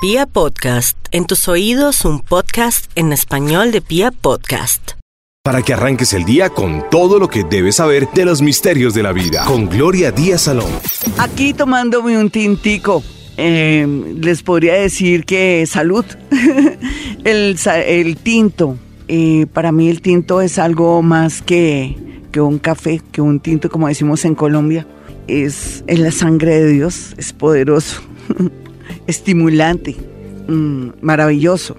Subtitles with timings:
[0.00, 4.92] Pia Podcast, en tus oídos un podcast en español de Pia Podcast.
[5.42, 9.02] Para que arranques el día con todo lo que debes saber de los misterios de
[9.02, 9.44] la vida.
[9.46, 10.70] Con Gloria Díaz Salón.
[11.18, 13.02] Aquí tomándome un tintico.
[13.36, 13.86] eh,
[14.20, 16.04] les podría decir que salud.
[17.24, 17.56] el,
[17.86, 18.76] el tinto.
[19.08, 21.96] eh, para mí el tinto es algo más que,
[22.30, 24.86] que un café, que un tinto, como decimos en Colombia.
[25.26, 28.00] Es, es la sangre de Dios, es poderoso,
[29.08, 29.96] estimulante,
[30.46, 31.76] mm, maravilloso.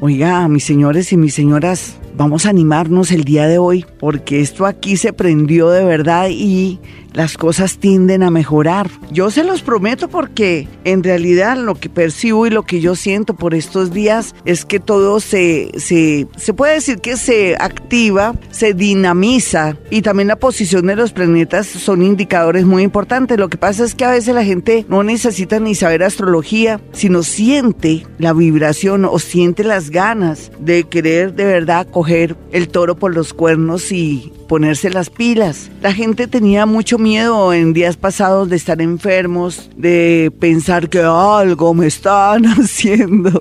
[0.00, 4.66] Oiga, mis señores y mis señoras, vamos a animarnos el día de hoy porque esto
[4.66, 6.78] aquí se prendió de verdad y
[7.16, 8.90] las cosas tienden a mejorar.
[9.10, 13.34] Yo se los prometo porque en realidad lo que percibo y lo que yo siento
[13.34, 18.74] por estos días es que todo se, se, se puede decir que se activa, se
[18.74, 23.38] dinamiza y también la posición de los planetas son indicadores muy importantes.
[23.38, 27.22] Lo que pasa es que a veces la gente no necesita ni saber astrología, sino
[27.22, 33.14] siente la vibración o siente las ganas de querer de verdad coger el toro por
[33.14, 35.70] los cuernos y ponerse las pilas.
[35.82, 41.72] La gente tenía mucho miedo en días pasados de estar enfermos, de pensar que algo
[41.72, 43.40] me están haciendo.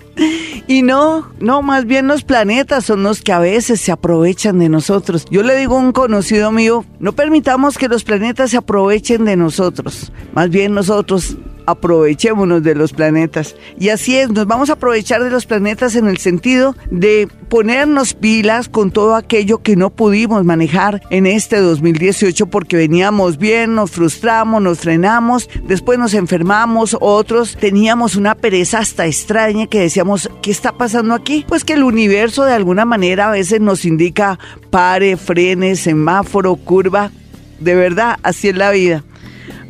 [0.68, 4.70] Y no, no, más bien los planetas son los que a veces se aprovechan de
[4.70, 5.26] nosotros.
[5.32, 9.36] Yo le digo a un conocido mío, no permitamos que los planetas se aprovechen de
[9.36, 10.12] nosotros.
[10.34, 13.56] Más bien nosotros aprovechémonos de los planetas.
[13.80, 18.14] Y así es, nos vamos a aprovechar de los planetas en el sentido de ponernos
[18.14, 23.92] pilas con todo aquello que no pudimos manejar en este 2018 porque veníamos bien, nos
[23.92, 30.52] frustramos, nos frenamos, después nos enfermamos, otros teníamos una pereza hasta extraña que decíamos, ¿qué
[30.52, 31.46] está pasando aquí?
[31.48, 37.12] Pues que el universo de alguna manera a veces nos indica pare, frene, semáforo, curva.
[37.60, 39.04] De verdad, así es la vida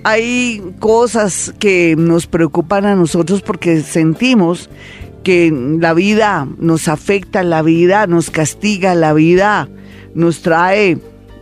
[0.05, 4.69] hay cosas que nos preocupan a nosotros porque sentimos
[5.23, 9.67] que la vida nos afecta, la vida nos castiga, la vida
[10.13, 10.99] nos trae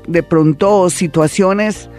[0.07, 1.89] de pronto situaciones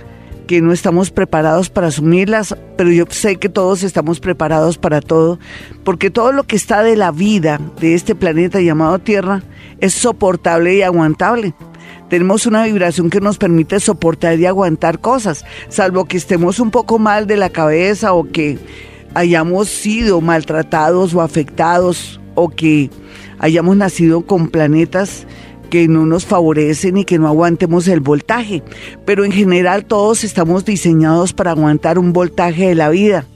[0.46, 5.38] que no estamos preparados para asumirlas, pero yo sé que todos estamos preparados para todo,
[5.84, 9.42] porque todo lo que está de la vida de este planeta llamado Tierra
[9.80, 11.52] es soportable y aguantable
[12.14, 17.00] tenemos una vibración que nos permite soportar y aguantar cosas, salvo que estemos un poco
[17.00, 18.56] mal de la cabeza o que
[19.14, 22.88] hayamos sido maltratados o afectados o que
[23.40, 25.26] hayamos nacido con planetas
[25.70, 28.62] que no nos favorecen y que no aguantemos el voltaje.
[29.04, 33.26] Pero en general todos estamos diseñados para aguantar un voltaje de la vida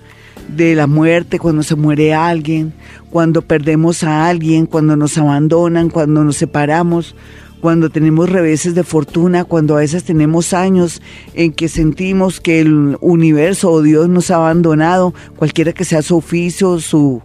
[0.47, 2.73] de la muerte, cuando se muere alguien,
[3.11, 7.17] cuando perdemos a alguien, cuando nos abandonan, cuando nos separamos,
[7.61, 11.03] cuando tenemos reveses de fortuna, cuando a veces tenemos años
[11.35, 16.17] en que sentimos que el universo o Dios nos ha abandonado, cualquiera que sea su
[16.17, 17.23] oficio, su,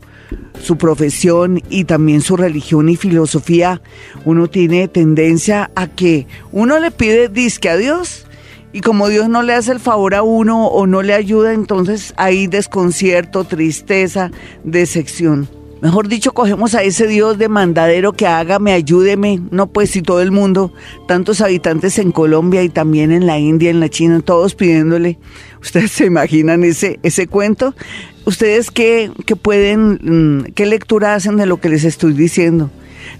[0.62, 3.82] su profesión y también su religión y filosofía,
[4.26, 8.26] uno tiene tendencia a que uno le pide disque a Dios
[8.72, 12.14] y como Dios no le hace el favor a uno o no le ayuda, entonces
[12.18, 14.32] hay desconcierto, tristeza,
[14.64, 15.48] decepción.
[15.84, 19.42] Mejor dicho, cogemos a ese Dios demandadero que hágame, ayúdeme.
[19.52, 20.72] No, pues si todo el mundo,
[21.10, 25.20] tantos habitantes en Colombia y también en la India, en la China, todos pidiéndole.
[25.62, 27.76] ¿Ustedes se imaginan ese, ese cuento?
[28.24, 32.72] ¿Ustedes qué, qué pueden, mm, qué lectura hacen de lo que les estoy diciendo?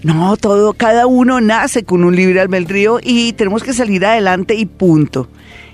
[0.02, 4.64] No, todo, cada uno nace con un libre albedrío y tenemos que salir adelante y
[4.64, 5.28] punto.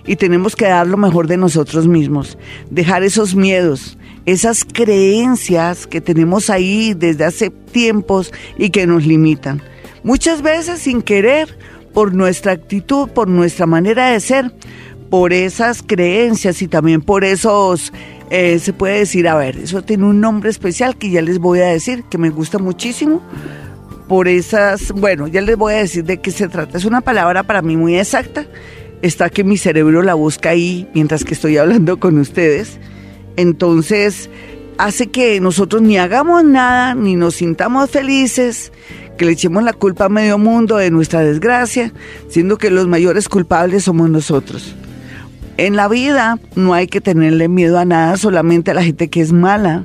[0.06, 2.36] Y tenemos que dar lo mejor de nosotros mismos,
[2.68, 3.96] dejar esos miedos,
[4.30, 9.62] esas creencias que tenemos ahí desde hace tiempos y que nos limitan.
[10.02, 11.56] Muchas veces sin querer,
[11.92, 14.52] por nuestra actitud, por nuestra manera de ser,
[15.10, 17.92] por esas creencias y también por esos,
[18.30, 21.60] eh, se puede decir, a ver, eso tiene un nombre especial que ya les voy
[21.60, 23.20] a decir, que me gusta muchísimo
[24.10, 26.76] por esas, bueno, ya les voy a decir de qué se trata.
[26.76, 28.44] Es una palabra para mí muy exacta.
[29.02, 32.80] Está que mi cerebro la busca ahí mientras que estoy hablando con ustedes.
[33.36, 34.30] Entonces,
[34.78, 38.72] hace que nosotros ni hagamos nada, ni nos sintamos felices,
[39.18, 41.92] que le echemos la culpa a medio mundo de nuestra desgracia,
[42.28, 44.74] siendo que los mayores culpables somos nosotros.
[45.58, 49.20] En la vida no hay que tenerle miedo a nada, solamente a la gente que
[49.20, 49.84] es mala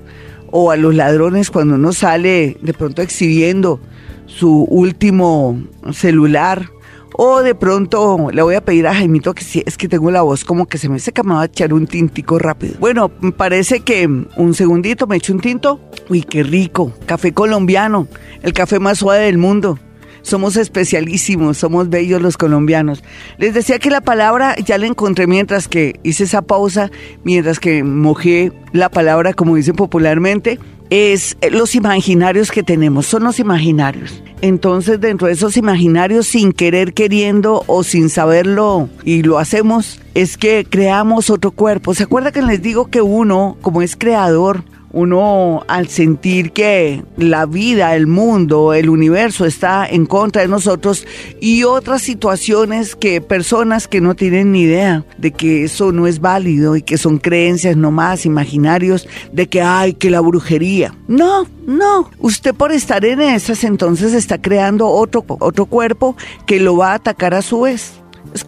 [0.52, 3.82] o a los ladrones cuando uno sale de pronto exhibiendo
[4.26, 6.70] su último celular
[7.18, 10.22] o de pronto le voy a pedir a Jaimito que si es que tengo la
[10.22, 12.76] voz como que se me seca, me va a echar un tintico rápido.
[12.80, 15.80] Bueno, parece que un segundito me echo un tinto.
[16.10, 16.94] Uy, qué rico.
[17.06, 18.08] Café colombiano,
[18.42, 19.80] el café más suave del mundo.
[20.26, 23.04] somos especialísimos, somos bellos los colombianos.
[23.38, 26.90] Les decía que la palabra ya la encontré mientras que hice esa pausa,
[27.24, 30.60] mientras que mojé la palabra, como dicen popularmente,
[30.90, 34.22] es los imaginarios que tenemos, son los imaginarios.
[34.42, 40.38] Entonces, dentro de esos imaginarios, sin querer, queriendo o sin saberlo, y lo hacemos, es
[40.38, 41.94] que creamos otro cuerpo.
[41.94, 44.64] ¿Se acuerda que les digo que uno, como es creador,
[44.96, 51.06] uno al sentir que la vida, el mundo, el universo está en contra de nosotros
[51.42, 56.22] y otras situaciones que personas que no tienen ni idea de que eso no es
[56.22, 60.96] válido y que son creencias nomás imaginarios de que hay que la brujería.
[61.10, 66.16] No, no, usted por estar en esas entonces está creando otro, otro cuerpo
[66.46, 67.96] que lo va a atacar a su vez.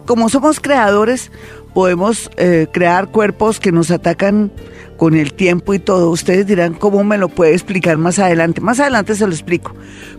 [0.06, 1.30] Como somos creadores,
[1.74, 4.50] podemos eh, crear cuerpos que nos atacan
[4.98, 6.10] con el tiempo y todo.
[6.10, 8.60] Ustedes dirán cómo me lo puede explicar más adelante.
[8.60, 9.74] Más adelante se lo explico.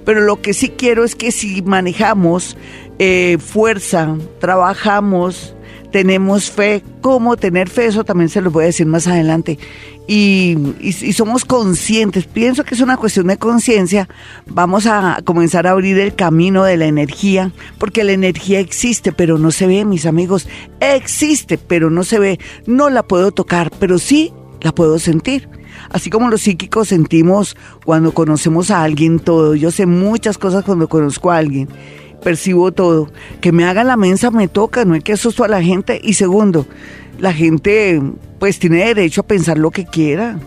[0.05, 2.57] Pero lo que sí quiero es que si manejamos
[2.97, 5.53] eh, fuerza, trabajamos,
[5.91, 9.59] tenemos fe, cómo tener fe, eso también se lo voy a decir más adelante.
[10.07, 14.09] Y, y, somos conscientes, pienso que es una cuestión de conciencia,
[14.47, 19.37] vamos a comenzar a abrir el camino de la energía, porque la energía existe, pero
[19.37, 20.47] no se ve, mis amigos,
[20.79, 25.49] existe, pero no se ve, no la puedo tocar, pero sí la puedo sentir.
[25.89, 29.55] Así como los psíquicos sentimos cuando conocemos a alguien todo.
[29.55, 31.69] Yo sé muchas cosas cuando conozco a alguien.
[32.23, 33.11] Percibo todo.
[33.41, 35.99] Que me haga la mensa me toca, no hay que asustar a la gente.
[36.03, 36.65] Y segundo,
[37.17, 38.01] la gente
[38.39, 40.39] pues tiene derecho a pensar lo que quiera.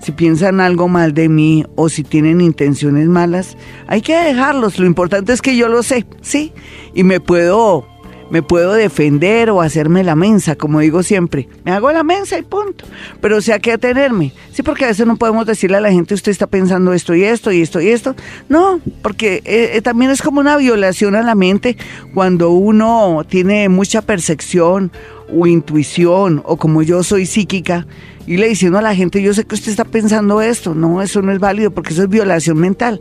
[0.00, 3.56] Si piensan algo mal de mí o si tienen intenciones malas,
[3.88, 4.78] hay que dejarlos.
[4.78, 6.52] Lo importante es que yo lo sé, ¿sí?
[6.94, 7.84] Y me puedo
[8.30, 11.48] me puedo defender o hacerme la mensa, como digo siempre.
[11.64, 12.84] Me hago la mensa y punto.
[13.20, 14.32] Pero o sea que atenerme.
[14.52, 17.24] Sí, porque a veces no podemos decirle a la gente, usted está pensando esto y
[17.24, 18.14] esto y esto y esto.
[18.48, 21.76] No, porque eh, eh, también es como una violación a la mente
[22.14, 24.92] cuando uno tiene mucha percepción
[25.34, 27.86] o intuición, o como yo soy psíquica,
[28.26, 30.74] y le diciendo a la gente, yo sé que usted está pensando esto.
[30.74, 33.00] No, eso no es válido porque eso es violación mental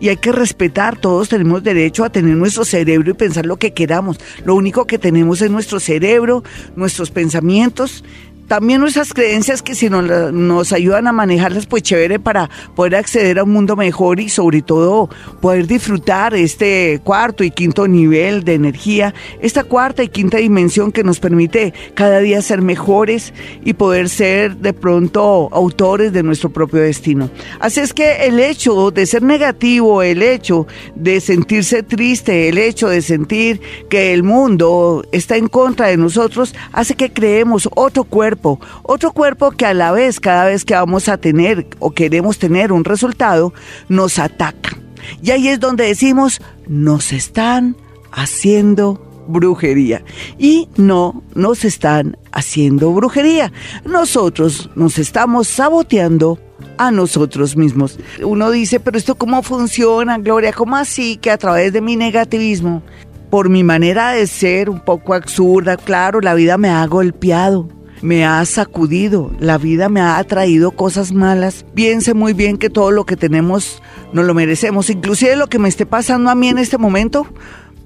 [0.00, 3.72] y hay que respetar, todos tenemos derecho a tener nuestro cerebro y pensar lo que
[3.72, 4.18] queramos.
[4.44, 6.44] Lo único que tenemos es nuestro cerebro,
[6.74, 8.04] nuestros pensamientos
[8.46, 13.38] también nuestras creencias que si nos, nos ayudan a manejarlas, pues chévere para poder acceder
[13.38, 15.08] a un mundo mejor y sobre todo
[15.40, 21.02] poder disfrutar este cuarto y quinto nivel de energía, esta cuarta y quinta dimensión que
[21.04, 23.32] nos permite cada día ser mejores
[23.64, 27.30] y poder ser de pronto autores de nuestro propio destino.
[27.58, 32.88] Así es que el hecho de ser negativo, el hecho de sentirse triste, el hecho
[32.88, 38.35] de sentir que el mundo está en contra de nosotros, hace que creemos otro cuerpo
[38.82, 42.72] otro cuerpo que a la vez, cada vez que vamos a tener o queremos tener
[42.72, 43.52] un resultado,
[43.88, 44.76] nos ataca.
[45.22, 47.76] Y ahí es donde decimos, nos están
[48.12, 50.02] haciendo brujería.
[50.38, 53.52] Y no nos están haciendo brujería.
[53.84, 56.38] Nosotros nos estamos saboteando
[56.78, 57.98] a nosotros mismos.
[58.22, 62.82] Uno dice, pero esto cómo funciona, Gloria, ¿cómo así que a través de mi negativismo,
[63.30, 67.68] por mi manera de ser un poco absurda, claro, la vida me ha golpeado,
[68.02, 71.64] me ha sacudido, la vida me ha traído cosas malas.
[71.74, 73.82] Piense muy bien que todo lo que tenemos
[74.12, 77.26] no lo merecemos, inclusive lo que me esté pasando a mí en este momento,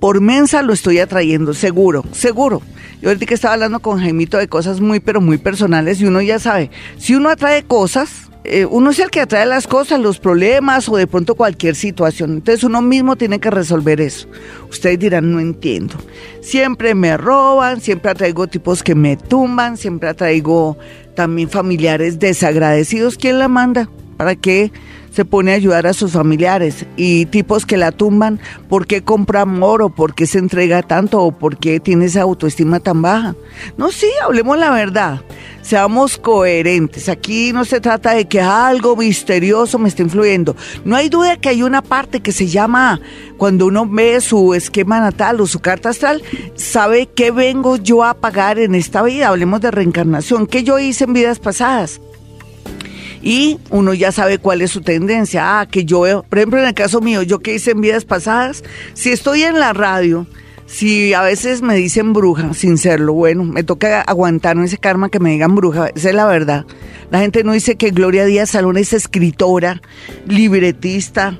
[0.01, 2.63] por mensa lo estoy atrayendo, seguro, seguro.
[3.03, 6.21] Yo ahorita que estaba hablando con Jaimito de cosas muy, pero muy personales y uno
[6.21, 10.19] ya sabe, si uno atrae cosas, eh, uno es el que atrae las cosas, los
[10.19, 12.33] problemas o de pronto cualquier situación.
[12.33, 14.29] Entonces uno mismo tiene que resolver eso.
[14.71, 15.97] Ustedes dirán, no entiendo.
[16.41, 20.79] Siempre me roban, siempre atraigo tipos que me tumban, siempre atraigo
[21.15, 23.17] también familiares desagradecidos.
[23.17, 23.91] ¿Quién la manda?
[24.21, 24.71] ¿Para qué
[25.11, 26.85] se pone a ayudar a sus familiares?
[26.99, 31.23] Y tipos que la tumban, ¿por qué compra amor o por qué se entrega tanto
[31.23, 33.35] o por qué tiene esa autoestima tan baja?
[33.79, 35.23] No, sí, hablemos la verdad
[35.63, 37.09] seamos coherentes.
[37.09, 40.55] Aquí no se trata de que algo misterioso me esté influyendo.
[40.85, 43.01] No hay duda que hay una parte que se llama,
[43.39, 46.23] cuando uno ve su esquema natal o su carta astral,
[46.57, 49.29] sabe qué vengo yo a pagar en esta vida.
[49.29, 52.01] Hablemos de reencarnación, qué yo hice en vidas pasadas
[53.23, 55.61] y uno ya sabe cuál es su tendencia.
[55.61, 58.63] Ah, que yo, por ejemplo, en el caso mío, yo que hice en vidas pasadas,
[58.95, 60.27] si estoy en la radio
[60.71, 65.19] si a veces me dicen bruja sin serlo, bueno, me toca aguantar ese karma que
[65.19, 66.65] me digan bruja, esa es la verdad.
[67.11, 69.83] La gente no dice que Gloria Díaz Salón es escritora,
[70.27, 71.37] libretista,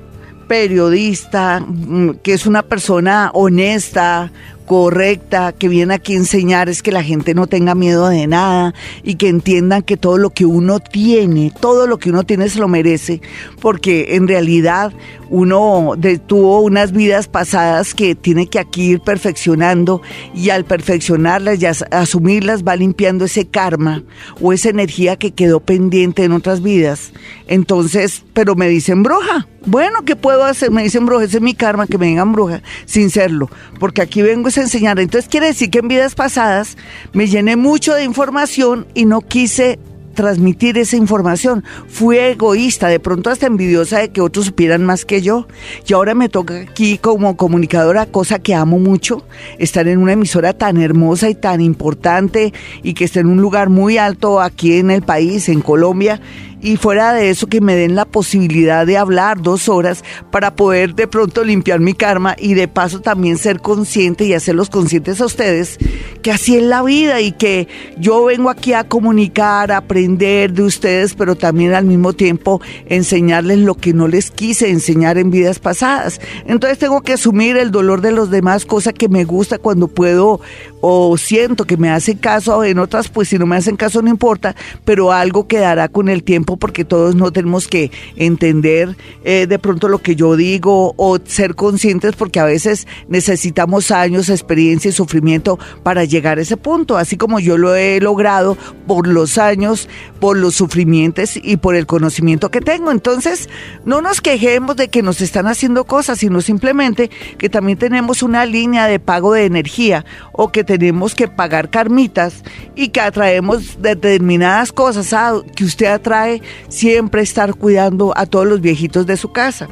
[0.49, 4.33] periodista, mm, que es una persona honesta,
[4.71, 8.73] correcta, que viene aquí a enseñar es que la gente no tenga miedo de nada
[9.03, 12.59] y que entiendan que todo lo que uno tiene, todo lo que uno tiene se
[12.59, 13.19] lo merece,
[13.59, 14.93] porque en realidad
[15.29, 20.01] uno tuvo unas vidas pasadas que tiene que aquí ir perfeccionando
[20.33, 24.03] y al perfeccionarlas y asumirlas va limpiando ese karma
[24.41, 27.11] o esa energía que quedó pendiente en otras vidas.
[27.51, 29.45] Entonces, pero me dicen bruja.
[29.65, 30.71] Bueno, ¿qué puedo hacer?
[30.71, 34.21] Me dicen bruja, ese es mi karma, que me digan bruja, sin serlo, porque aquí
[34.21, 35.01] vengo a enseñar.
[35.01, 36.77] Entonces quiere decir que en vidas pasadas
[37.11, 39.79] me llené mucho de información y no quise
[40.13, 41.65] transmitir esa información.
[41.89, 45.47] Fui egoísta, de pronto hasta envidiosa de que otros supieran más que yo.
[45.85, 49.25] Y ahora me toca aquí como comunicadora, cosa que amo mucho,
[49.57, 53.69] estar en una emisora tan hermosa y tan importante y que esté en un lugar
[53.69, 56.21] muy alto aquí en el país, en Colombia
[56.61, 60.95] y fuera de eso que me den la posibilidad de hablar dos horas para poder
[60.95, 65.25] de pronto limpiar mi karma y de paso también ser consciente y hacerlos conscientes a
[65.25, 65.79] ustedes
[66.21, 70.63] que así es la vida y que yo vengo aquí a comunicar, a aprender de
[70.63, 75.59] ustedes, pero también al mismo tiempo enseñarles lo que no les quise enseñar en vidas
[75.59, 76.21] pasadas.
[76.45, 80.39] Entonces tengo que asumir el dolor de los demás, cosa que me gusta cuando puedo
[80.81, 84.09] o siento que me hacen caso, en otras pues si no me hacen caso no
[84.09, 89.59] importa, pero algo quedará con el tiempo porque todos no tenemos que entender eh, de
[89.59, 94.91] pronto lo que yo digo o ser conscientes porque a veces necesitamos años, experiencia y
[94.91, 99.87] sufrimiento para llegar a ese punto, así como yo lo he logrado por los años,
[100.19, 102.91] por los sufrimientos y por el conocimiento que tengo.
[102.91, 103.49] Entonces,
[103.85, 108.45] no nos quejemos de que nos están haciendo cosas, sino simplemente que también tenemos una
[108.45, 112.43] línea de pago de energía o que tenemos que pagar carmitas
[112.75, 118.61] y que atraemos determinadas cosas ah, que usted atrae siempre estar cuidando a todos los
[118.61, 119.67] viejitos de su casa.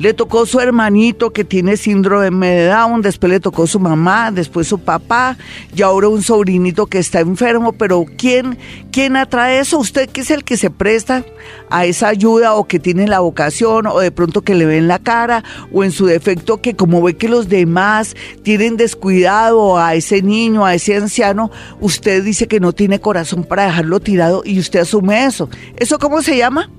[0.00, 4.66] Le tocó su hermanito que tiene síndrome de Down, después le tocó su mamá, después
[4.66, 5.36] su papá
[5.76, 8.56] y ahora un sobrinito que está enfermo, pero ¿quién,
[8.92, 9.78] quién atrae eso?
[9.78, 11.26] ¿Usted que es el que se presta
[11.68, 15.00] a esa ayuda o que tiene la vocación o de pronto que le ven la
[15.00, 20.22] cara o en su defecto que como ve que los demás tienen descuidado a ese
[20.22, 24.80] niño, a ese anciano, usted dice que no tiene corazón para dejarlo tirado y usted
[24.80, 25.50] asume eso.
[25.76, 26.70] ¿Eso cómo se llama?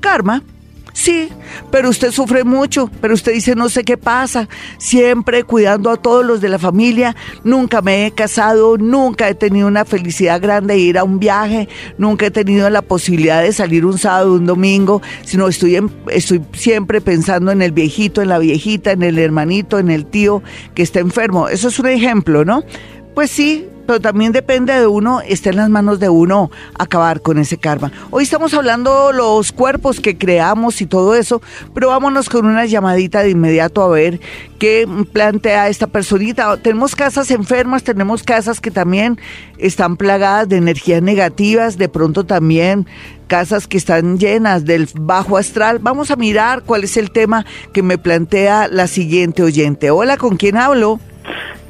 [0.00, 0.42] Karma.
[0.96, 1.28] Sí,
[1.70, 4.48] pero usted sufre mucho, pero usted dice no sé qué pasa,
[4.78, 9.68] siempre cuidando a todos los de la familia, nunca me he casado, nunca he tenido
[9.68, 13.84] una felicidad grande de ir a un viaje, nunca he tenido la posibilidad de salir
[13.84, 15.78] un sábado, un domingo, sino estoy,
[16.10, 20.42] estoy siempre pensando en el viejito, en la viejita, en el hermanito, en el tío
[20.74, 21.50] que está enfermo.
[21.50, 22.64] Eso es un ejemplo, ¿no?
[23.14, 27.38] Pues sí, pero también depende de uno, está en las manos de uno acabar con
[27.38, 27.92] ese karma.
[28.10, 31.40] Hoy estamos hablando los cuerpos que creamos y todo eso,
[31.74, 34.20] pero vámonos con una llamadita de inmediato a ver
[34.58, 36.56] qué plantea esta personita.
[36.56, 39.18] Tenemos casas enfermas, tenemos casas que también
[39.58, 42.86] están plagadas de energías negativas, de pronto también
[43.26, 45.78] casas que están llenas del bajo astral.
[45.80, 49.90] Vamos a mirar cuál es el tema que me plantea la siguiente oyente.
[49.90, 51.00] Hola, ¿con quién hablo?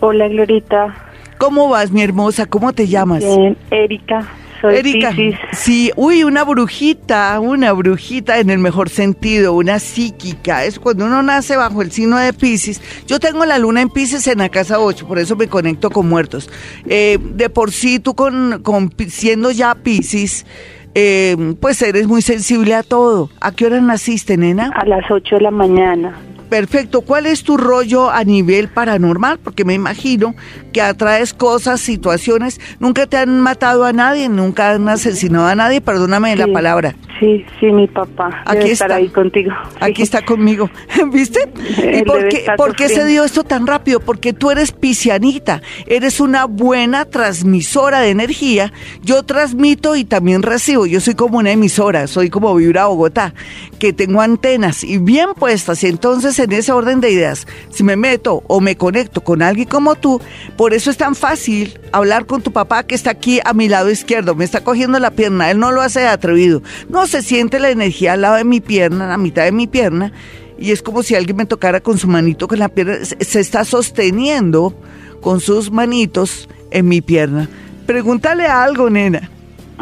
[0.00, 1.05] Hola, Glorita.
[1.38, 2.46] ¿Cómo vas, mi hermosa?
[2.46, 3.24] ¿Cómo te llamas?
[3.24, 4.26] Bien, Erika.
[4.60, 5.14] Soy Erika,
[5.52, 10.64] sí, uy, una brujita, una brujita en el mejor sentido, una psíquica.
[10.64, 12.80] Es cuando uno nace bajo el signo de Pisces.
[13.06, 16.08] Yo tengo la luna en Pisces en la casa 8, por eso me conecto con
[16.08, 16.50] muertos.
[16.86, 18.64] Eh, de por sí, tú con,
[19.08, 20.46] siendo ya Pisces,
[20.94, 23.28] eh, pues eres muy sensible a todo.
[23.42, 24.70] ¿A qué hora naciste, nena?
[24.74, 26.16] A las 8 de la mañana.
[26.48, 27.00] Perfecto.
[27.00, 29.38] ¿Cuál es tu rollo a nivel paranormal?
[29.38, 30.34] Porque me imagino
[30.72, 32.60] que atraes cosas, situaciones.
[32.78, 35.80] Nunca te han matado a nadie, nunca han asesinado a nadie.
[35.80, 36.94] Perdóname la palabra.
[37.18, 38.42] Sí, sí, mi papá.
[38.44, 38.96] Aquí está.
[38.96, 39.52] ahí contigo.
[39.80, 40.70] Aquí está conmigo.
[41.12, 41.48] ¿Viste?
[41.92, 44.00] ¿Y por qué, por qué se dio esto tan rápido?
[44.00, 45.62] Porque tú eres piscianita.
[45.86, 48.72] Eres una buena transmisora de energía.
[49.02, 50.84] Yo transmito y también recibo.
[50.84, 52.06] Yo soy como una emisora.
[52.06, 53.32] Soy como Vibra Bogotá.
[53.78, 55.82] Que tengo antenas y bien puestas.
[55.84, 59.68] Y entonces, en ese orden de ideas, si me meto o me conecto con alguien
[59.68, 60.20] como tú,
[60.56, 63.90] por eso es tan fácil hablar con tu papá que está aquí a mi lado
[63.90, 64.34] izquierdo.
[64.34, 65.50] Me está cogiendo la pierna.
[65.50, 66.62] Él no lo hace atrevido.
[66.88, 69.66] No se siente la energía al lado de mi pierna, a la mitad de mi
[69.66, 70.12] pierna,
[70.58, 73.64] y es como si alguien me tocara con su manito con la pierna, se está
[73.64, 74.74] sosteniendo
[75.20, 77.48] con sus manitos en mi pierna.
[77.86, 79.30] Pregúntale algo, nena.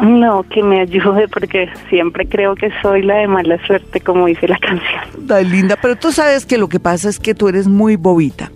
[0.01, 4.47] No, que me ayude porque siempre creo que soy la de mala suerte, como dice
[4.47, 5.01] la canción.
[5.29, 8.51] Ay, linda, pero tú sabes que lo que pasa es que tú eres muy bobita.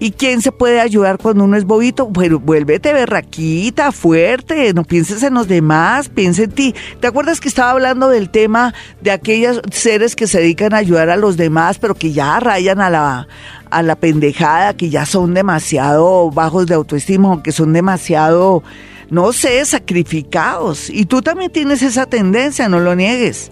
[0.00, 2.06] ¿Y quién se puede ayudar cuando uno es bobito?
[2.06, 6.74] Bueno, vuélvete berraquita, fuerte, no pienses en los demás, piensa en ti.
[7.00, 11.10] ¿Te acuerdas que estaba hablando del tema de aquellos seres que se dedican a ayudar
[11.10, 13.26] a los demás, pero que ya rayan a la,
[13.70, 18.62] a la pendejada, que ya son demasiado bajos de autoestima, que son demasiado,
[19.10, 20.90] no sé, sacrificados.
[20.90, 23.50] Y tú también tienes esa tendencia, no lo niegues.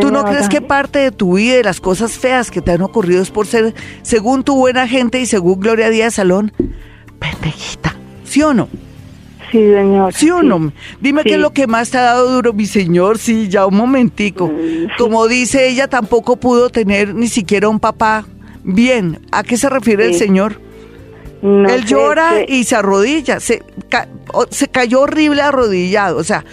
[0.00, 2.72] ¿Tú no crees que parte de tu vida y de las cosas feas que te
[2.72, 6.52] han ocurrido es por ser, según tu buena gente y según Gloria Díaz Salón,
[7.18, 7.94] pendejita?
[8.24, 8.68] ¿Sí o no?
[9.50, 10.12] Sí, señor.
[10.14, 10.72] ¿Sí o no?
[11.00, 13.18] Dime qué es lo que más te ha dado duro, mi señor.
[13.18, 14.48] Sí, ya un momentico.
[14.48, 18.26] Mm, Como dice ella, tampoco pudo tener ni siquiera un papá.
[18.64, 20.60] Bien, ¿a qué se refiere el señor?
[21.42, 23.38] Él llora y se arrodilla.
[23.38, 23.62] Se,
[24.50, 26.18] se cayó horrible arrodillado.
[26.18, 26.44] O sea,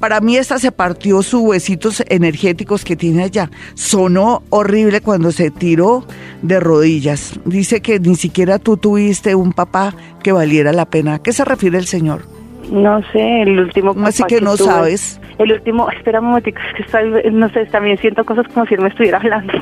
[0.00, 3.50] para mí esta se partió sus huesitos energéticos que tiene allá.
[3.74, 6.04] Sonó horrible cuando se tiró
[6.42, 7.38] de rodillas.
[7.44, 11.14] Dice que ni siquiera tú tuviste un papá que valiera la pena.
[11.14, 12.22] ¿A qué se refiere el señor?
[12.70, 13.94] No sé, el último.
[14.04, 15.20] Así que, no sabes.
[15.38, 18.74] El último, espera un momentico, es que está, no sé, también siento cosas como si
[18.74, 19.54] él me estuviera hablando.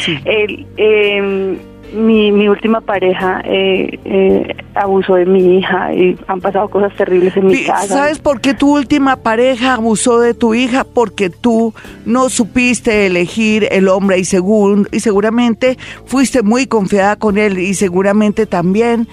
[0.00, 0.18] Sí.
[0.24, 1.58] El, eh,
[1.92, 7.36] mi, mi última pareja eh, eh, abusó de mi hija y han pasado cosas terribles
[7.36, 7.86] en mi casa.
[7.86, 10.84] ¿Sabes por qué tu última pareja abusó de tu hija?
[10.84, 17.38] Porque tú no supiste elegir el hombre y, según, y seguramente fuiste muy confiada con
[17.38, 19.08] él y seguramente también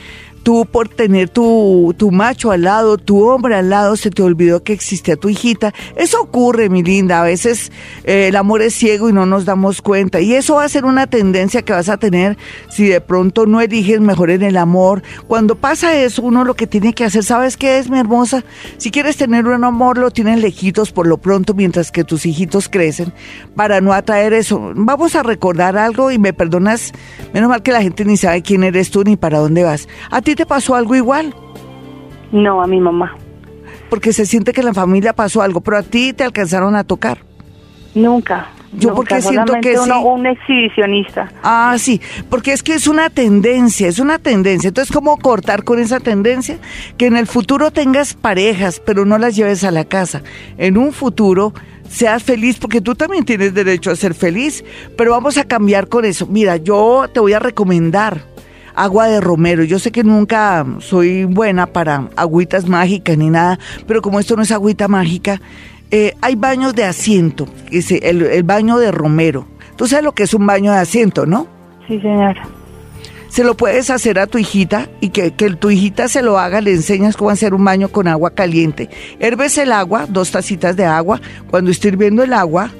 [0.46, 4.62] tú por tener tu, tu macho al lado, tu hombre al lado, se te olvidó
[4.62, 5.74] que existía tu hijita.
[5.96, 7.20] Eso ocurre, mi linda.
[7.20, 7.72] A veces
[8.04, 10.22] eh, el amor es ciego y no nos damos cuenta.
[10.22, 12.38] Y eso va a ser una tendencia que vas a tener
[12.70, 15.02] si de pronto no eliges mejor en el amor.
[15.28, 18.44] Cuando pasa eso, uno lo que tiene que hacer, ¿sabes qué es, mi hermosa?
[18.78, 22.70] Si quieres tener un amor, lo tienes lejitos por lo pronto mientras que tus hijitos
[22.70, 23.14] crecen
[23.56, 24.74] para no atraer eso.
[24.76, 26.92] Vamos a recordar algo y me perdonas,
[27.34, 29.88] menos mal que la gente ni sabe quién eres tú ni para dónde vas.
[30.12, 31.34] A ti te pasó algo igual?
[32.32, 33.16] No, a mi mamá.
[33.90, 36.84] Porque se siente que en la familia pasó algo, pero a ti te alcanzaron a
[36.84, 37.20] tocar.
[37.94, 38.50] Nunca.
[38.78, 41.32] Yo porque siento que uno, un exhibicionista.
[41.44, 44.68] Ah, sí, porque es que es una tendencia, es una tendencia.
[44.68, 46.58] Entonces, ¿cómo cortar con esa tendencia?
[46.98, 50.24] Que en el futuro tengas parejas, pero no las lleves a la casa.
[50.58, 51.54] En un futuro
[51.88, 54.66] seas feliz, porque tú también tienes derecho a ser feliz,
[54.98, 56.28] pero vamos a cambiar con eso.
[56.28, 58.35] Mira, yo te voy a recomendar
[58.76, 59.64] agua de romero.
[59.64, 64.44] Yo sé que nunca soy buena para agüitas mágicas ni nada, pero como esto no
[64.44, 65.42] es agüita mágica,
[65.92, 69.48] eh, hay baños de asiento, el, el baño de romero.
[69.76, 71.48] Tú sabes lo que es un baño de asiento, ¿no?
[71.88, 72.48] Sí, señora.
[73.30, 76.62] Se lo puedes hacer a tu hijita y que, que, tu hijita se lo haga,
[76.62, 78.90] le enseñas cómo hacer un baño con agua caliente.
[79.20, 81.20] Herves el agua, dos tacitas de agua.
[81.52, 82.72] Cuando esté hirviendo el agua,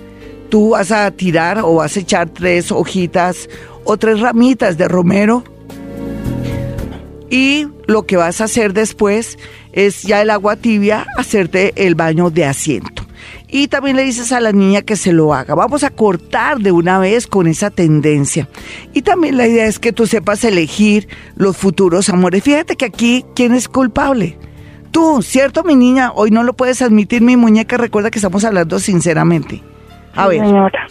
[0.50, 3.50] tú vas a tirar o vas a echar tres hojitas
[3.84, 5.44] o tres ramitas de romero
[7.30, 9.38] y lo que vas a hacer después
[9.74, 13.06] es ya el agua tibia, hacerte el baño de asiento.
[13.48, 15.56] Y también le dices a la niña que se lo haga.
[15.56, 18.50] Vamos a cortar de una vez con esa tendencia.
[18.94, 22.44] Y también la idea es que tú sepas elegir los futuros amores.
[22.44, 24.38] Fíjate que aquí, ¿quién es culpable?
[24.92, 26.12] Tú, ¿cierto, mi niña?
[26.14, 27.78] Hoy no lo puedes admitir, mi muñeca.
[27.78, 29.62] Recuerda que estamos hablando sinceramente.
[30.16, 30.42] A ver,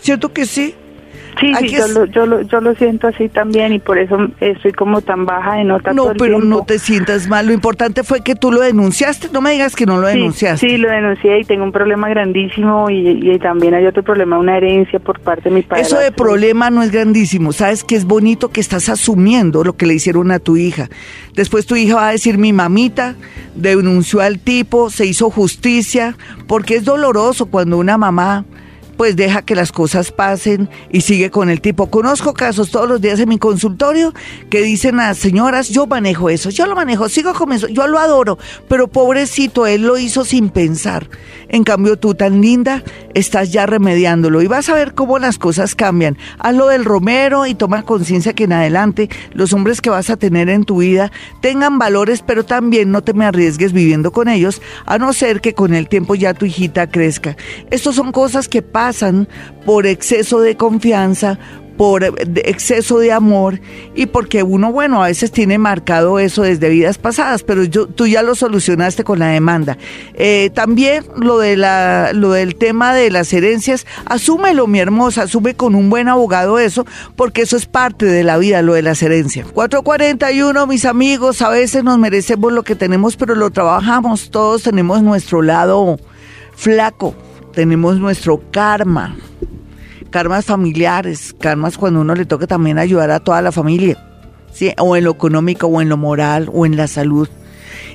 [0.01, 0.75] ¿cierto que sí?
[1.41, 4.73] Sí, sí yo, lo, yo, lo, yo lo siento así también y por eso estoy
[4.73, 5.93] como tan baja de nota.
[5.93, 7.47] No, pero no te sientas mal.
[7.47, 9.29] Lo importante fue que tú lo denunciaste.
[9.33, 10.69] No me digas que no lo denunciaste.
[10.69, 14.57] Sí, lo denuncié y tengo un problema grandísimo y, y, también hay otro problema, una
[14.57, 15.83] herencia por parte de mi padre.
[15.83, 17.53] Eso de problema no es grandísimo.
[17.53, 20.89] Sabes que es bonito que estás asumiendo lo que le hicieron a tu hija.
[21.35, 23.17] Después tu hija va a decir, mi mamita
[23.55, 26.17] denunció al tipo, se hizo justicia,
[26.47, 28.45] porque es doloroso cuando una mamá
[28.97, 31.91] pues deja que las cosas pasen y sigue con el tipo.
[31.91, 34.15] Conozco casos todos los días en mi consultorio
[34.51, 37.99] que dicen a señoras, yo manejo eso, yo lo manejo, sigo con eso, yo lo
[37.99, 41.09] adoro, pero pobrecito, él lo hizo sin pensar.
[41.49, 42.83] En cambio, tú tan linda,
[43.15, 46.17] estás ya remediándolo y vas a ver cómo las cosas cambian.
[46.39, 50.49] Hazlo del romero y toma conciencia que en adelante los hombres que vas a tener
[50.49, 54.99] en tu vida tengan valores, pero también no te me arriesgues viviendo con ellos, a
[54.99, 57.37] no ser que con el tiempo ya tu hijita crezca.
[57.71, 59.27] Estas son cosas que pasan pasan
[59.65, 61.39] por exceso de confianza,
[61.79, 63.61] por exceso de amor
[63.95, 68.07] y porque uno, bueno, a veces tiene marcado eso desde vidas pasadas, pero yo, tú
[68.07, 69.79] ya lo solucionaste con la demanda.
[70.13, 75.55] Eh, también lo, de la, lo del tema de las herencias, asúmelo, mi hermosa, asume
[75.55, 76.85] con un buen abogado eso,
[77.17, 79.47] porque eso es parte de la vida, lo de las herencias.
[79.51, 85.03] 441, mis amigos, a veces nos merecemos lo que tenemos, pero lo trabajamos, todos tenemos
[85.03, 85.99] nuestro lado
[86.55, 87.15] flaco
[87.55, 89.17] tenemos nuestro karma,
[90.11, 93.99] karmas familiares, karmas cuando uno le toca también ayudar a toda la familia,
[94.53, 94.73] ¿sí?
[94.79, 97.29] o en lo económico, o en lo moral, o en la salud.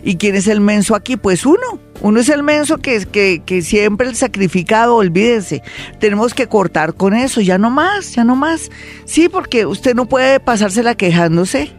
[0.02, 1.18] ¿Y quién es el menso aquí?
[1.18, 1.80] Pues uno.
[2.02, 5.62] Uno es el menso que, que, que siempre el sacrificado, olvídense.
[6.00, 8.70] Tenemos que cortar con eso, ya no más, ya no más.
[9.04, 11.74] Sí, porque usted no puede pasársela quejándose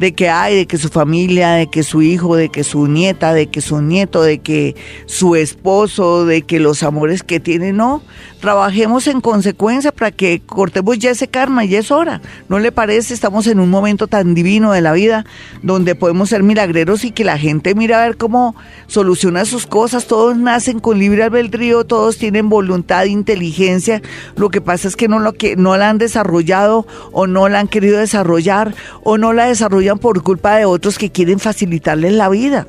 [0.00, 3.34] de que hay, de que su familia, de que su hijo, de que su nieta,
[3.34, 8.02] de que su nieto, de que su esposo, de que los amores que tiene, no.
[8.40, 12.22] Trabajemos en consecuencia para que cortemos ya ese karma, ya es hora.
[12.48, 13.12] ¿No le parece?
[13.12, 15.26] Estamos en un momento tan divino de la vida
[15.62, 20.06] donde podemos ser milagreros y que la gente mira a ver cómo soluciona sus cosas.
[20.06, 24.00] Todos nacen con libre albedrío, todos tienen voluntad, inteligencia.
[24.36, 27.60] Lo que pasa es que no, lo que, no la han desarrollado o no la
[27.60, 32.30] han querido desarrollar o no la desarrollan por culpa de otros que quieren facilitarles la
[32.30, 32.66] vida.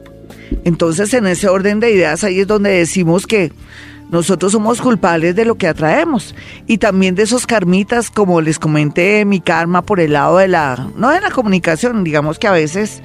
[0.65, 3.53] Entonces, en ese orden de ideas, ahí es donde decimos que
[4.12, 6.36] nosotros somos culpables de lo que atraemos
[6.67, 10.89] y también de esos karmitas, como les comenté, mi karma por el lado de la,
[10.95, 13.02] no de la comunicación, digamos que a veces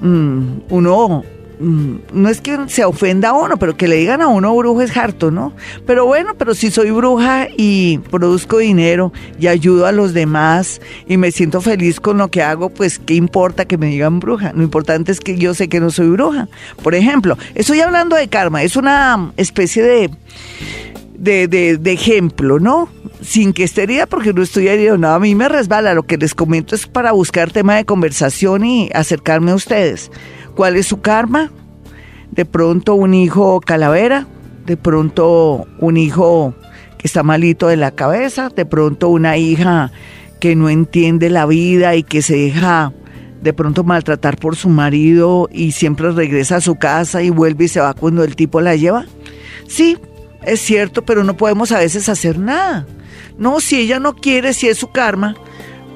[0.00, 1.24] mm, uno
[1.60, 4.96] no es que se ofenda a uno, pero que le digan a uno brujo es
[4.96, 5.52] harto, ¿no?
[5.86, 11.16] Pero bueno, pero si soy bruja y produzco dinero y ayudo a los demás y
[11.16, 14.52] me siento feliz con lo que hago, pues qué importa que me digan bruja.
[14.54, 16.48] Lo importante es que yo sé que no soy bruja.
[16.82, 20.10] Por ejemplo, estoy hablando de karma, es una especie de...
[21.20, 22.88] De, de, ejemplo, ¿no?
[23.20, 26.16] Sin que esté herida, porque no estoy herido, no, a mí me resbala, lo que
[26.16, 30.12] les comento es para buscar tema de conversación y acercarme a ustedes.
[30.58, 31.52] ¿Cuál es su karma?
[32.32, 34.26] De pronto un hijo calavera,
[34.66, 36.52] de pronto un hijo
[36.98, 39.92] que está malito de la cabeza, de pronto una hija
[40.40, 42.92] que no entiende la vida y que se deja
[43.40, 47.68] de pronto maltratar por su marido y siempre regresa a su casa y vuelve y
[47.68, 49.06] se va cuando el tipo la lleva.
[49.68, 49.96] Sí,
[50.42, 52.84] es cierto, pero no podemos a veces hacer nada.
[53.38, 55.36] No, si ella no quiere, si es su karma,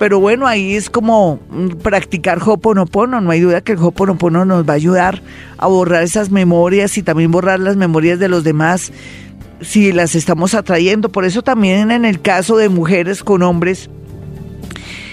[0.02, 3.20] pero bueno, ahí es como mm, practicar Hoponopono.
[3.20, 5.22] No hay duda que el Hoponopono nos va a ayudar
[5.58, 8.90] a borrar esas memorias y también borrar las memorias de los demás
[9.60, 11.08] si las estamos atrayendo.
[11.08, 13.90] Por eso también en el caso de mujeres con hombres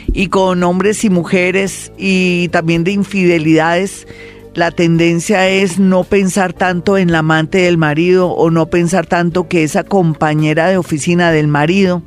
[0.07, 4.07] y con hombres y mujeres y también de infidelidades,
[4.55, 9.47] la tendencia es no pensar tanto en la amante del marido o no pensar tanto
[9.47, 12.01] que esa compañera de oficina del marido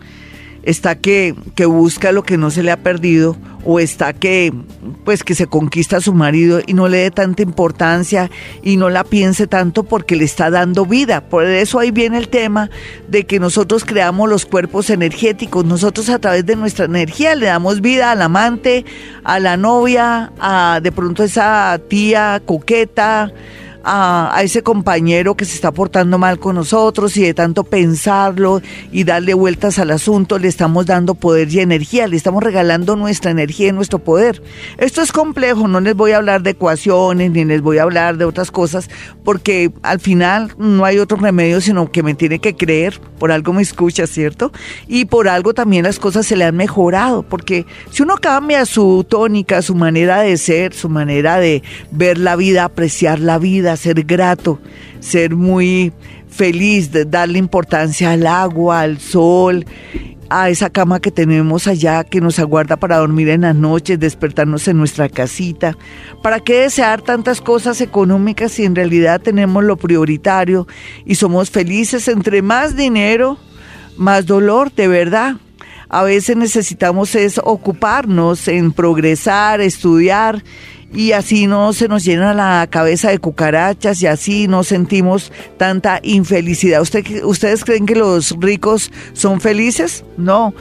[0.63, 4.53] está que, que busca lo que no se le ha perdido o está que
[5.05, 8.31] pues que se conquista a su marido y no le dé tanta importancia
[8.63, 11.29] y no la piense tanto porque le está dando vida.
[11.29, 12.71] Por eso ahí viene el tema
[13.09, 15.65] de que nosotros creamos los cuerpos energéticos.
[15.65, 18.85] Nosotros a través de nuestra energía le damos vida al amante,
[19.25, 23.33] a la novia, a de pronto esa tía coqueta,
[23.85, 29.05] a, ese compañero que se está portando mal con nosotros y de tanto pensarlo y
[29.05, 33.69] darle vueltas al asunto, le estamos dando poder y energía, le estamos regalando nuestra energía
[33.69, 34.43] y nuestro poder.
[34.79, 38.17] Esto es complejo, no les voy a hablar de ecuaciones ni les voy a hablar
[38.17, 38.89] de otras cosas,
[39.25, 43.53] porque al final no hay otro remedio sino que me tiene que creer, por algo
[43.53, 44.53] me escucha, ¿cierto?
[44.89, 49.05] Y por algo también las cosas se le han mejorado, porque si uno cambia su
[49.09, 54.03] tónica, su manera de ser, su manera de ver la vida, apreciar la vida, ser
[54.05, 54.61] grato,
[55.01, 55.93] ser muy
[56.29, 59.65] feliz, de darle importancia al agua, al sol,
[60.35, 64.67] a esa cama que tenemos allá que nos aguarda para dormir en las noches, despertarnos
[64.67, 65.77] en nuestra casita.
[66.23, 70.67] ¿Para qué desear tantas cosas económicas si en realidad tenemos lo prioritario
[71.05, 72.09] y somos felices?
[72.09, 73.37] Entre más dinero,
[73.99, 75.37] más dolor, de verdad.
[75.91, 80.43] A veces necesitamos es ocuparnos en progresar, estudiar
[80.93, 86.01] y así no se nos llena la cabeza de cucarachas y así no sentimos tanta
[86.03, 86.83] infelicidad.
[86.83, 90.05] ¿Usted, ¿Ustedes creen que los ricos son felices?
[90.17, 90.55] No.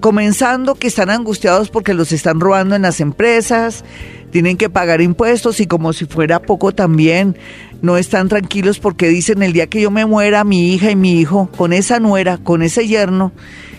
[0.00, 3.84] comenzando que están angustiados porque los están robando en las empresas,
[4.30, 7.36] tienen que pagar impuestos y como si fuera poco también
[7.80, 11.18] no están tranquilos porque dicen el día que yo me muera mi hija y mi
[11.20, 13.32] hijo con esa nuera, con ese yerno,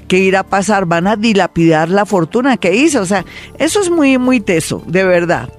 [0.08, 0.86] que irá a pasar?
[0.86, 3.02] Van a dilapidar la fortuna que hizo.
[3.02, 3.26] O sea,
[3.58, 5.50] eso es muy, muy teso, de verdad.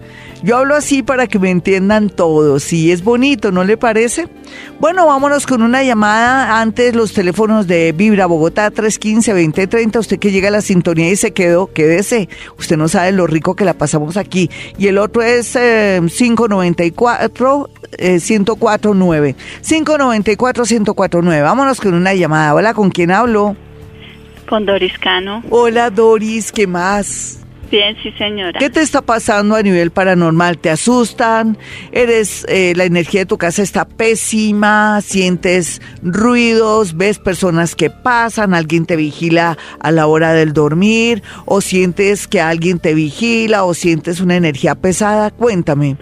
[0.44, 2.64] Yo hablo así para que me entiendan todos.
[2.64, 4.28] Si es bonito, ¿no le parece?
[4.78, 6.60] Bueno, vámonos con una llamada.
[6.60, 10.00] Antes los teléfonos de Vibra Bogotá 315-2030.
[10.00, 12.28] Usted que llega a la sintonía y se quedó, quédese.
[12.58, 14.50] Usted no sabe lo rico que la pasamos aquí.
[14.76, 17.70] Y el otro es 594.
[17.96, 22.54] 1049 594 1049 Vámonos con una llamada.
[22.54, 23.56] Hola, ¿con quién hablo?
[24.46, 25.42] Con Doris Cano.
[25.48, 27.38] Hola, Doris, ¿qué más?
[27.70, 28.58] Bien, sí, señora.
[28.58, 30.58] ¿Qué te está pasando a nivel paranormal?
[30.58, 31.56] ¿Te asustan?
[31.92, 35.00] ¿Eres, eh, la energía de tu casa está pésima?
[35.00, 36.96] ¿Sientes ruidos?
[36.96, 38.54] ¿Ves personas que pasan?
[38.54, 41.22] ¿Alguien te vigila a la hora del dormir?
[41.46, 43.64] ¿O sientes que alguien te vigila?
[43.64, 45.30] ¿O sientes una energía pesada?
[45.30, 45.96] Cuéntame.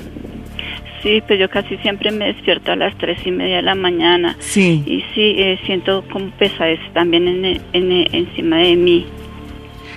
[1.03, 4.37] Sí, pues yo casi siempre me despierto a las tres y media de la mañana.
[4.39, 4.85] Sí.
[4.87, 9.07] Y sí, eh, siento como pesadez también en, en, encima de mí.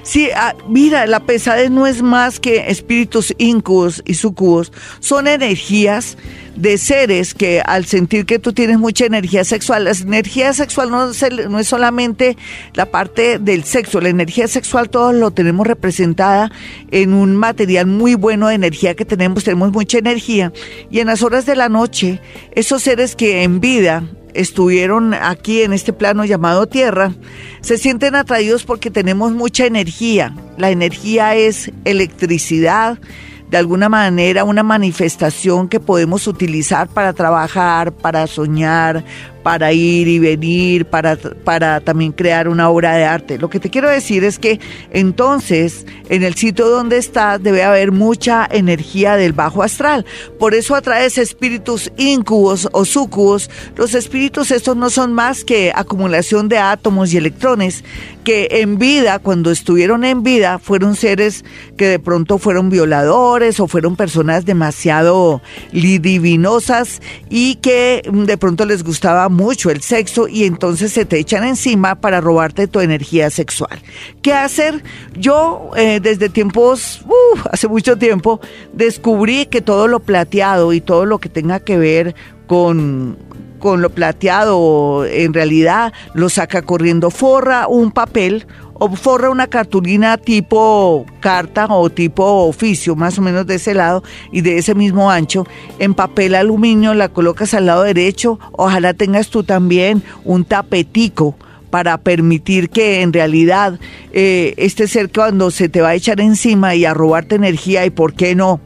[0.06, 4.72] Sí, ah, mira, la pesadez no es más que espíritus incubos y sucubos.
[5.00, 6.16] Son energías
[6.56, 11.08] de seres que al sentir que tú tienes mucha energía sexual, la energía sexual no,
[11.50, 12.38] no es solamente
[12.76, 16.52] la parte del sexo, la energía sexual todos lo tenemos representada
[16.92, 20.54] en un material muy bueno de energía que tenemos, tenemos mucha energía
[20.92, 24.04] y en las horas de la noche, esos seres que en vida
[24.36, 27.14] estuvieron aquí en este plano llamado Tierra,
[27.62, 30.36] se sienten atraídos porque tenemos mucha energía.
[30.58, 33.00] La energía es electricidad,
[33.50, 39.04] de alguna manera una manifestación que podemos utilizar para trabajar, para soñar,
[39.46, 43.38] para ir y venir, para, para también crear una obra de arte.
[43.38, 47.92] Lo que te quiero decir es que entonces en el sitio donde estás debe haber
[47.92, 50.04] mucha energía del bajo astral.
[50.40, 53.52] Por eso atraes espíritus incubos o sucubos.
[53.76, 57.84] Los espíritus estos no son más que acumulación de átomos y electrones
[58.24, 61.46] que en vida, cuando estuvieron en vida, fueron seres
[61.78, 68.84] que de pronto fueron violadores o fueron personas demasiado divinosas y que de pronto les
[68.84, 73.82] gustaba mucho el sexo y entonces se te echan encima para robarte tu energía sexual.
[74.22, 74.84] ¿Qué hacer?
[75.18, 77.06] Yo eh, desde tiempos,
[77.52, 78.40] hace mucho tiempo,
[78.74, 82.16] descubrí que todo lo plateado y todo lo que tenga que ver
[82.48, 83.18] con
[83.60, 90.18] con lo plateado en realidad lo saca corriendo forra un papel o forra una cartulina
[90.18, 95.10] tipo carta o tipo oficio, más o menos de ese lado y de ese mismo
[95.10, 95.48] ancho,
[95.80, 101.36] en papel aluminio la colocas al lado derecho, ojalá tengas tú también un tapetico
[101.70, 103.80] para permitir que en realidad
[104.14, 107.90] eh, este ser cuando se te va a echar encima y a robarte energía y
[107.90, 108.62] por qué no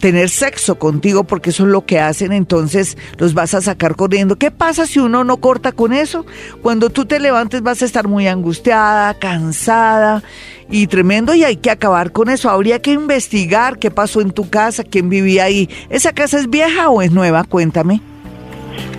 [0.00, 4.36] tener sexo contigo porque eso es lo que hacen, entonces los vas a sacar corriendo.
[4.36, 6.26] ¿Qué pasa si uno no corta con eso?
[6.62, 10.22] Cuando tú te levantes vas a estar muy angustiada, cansada
[10.70, 12.50] y tremendo y hay que acabar con eso.
[12.50, 15.68] Habría que investigar qué pasó en tu casa, quién vivía ahí.
[15.90, 17.44] ¿Esa casa es vieja o es nueva?
[17.44, 18.00] Cuéntame.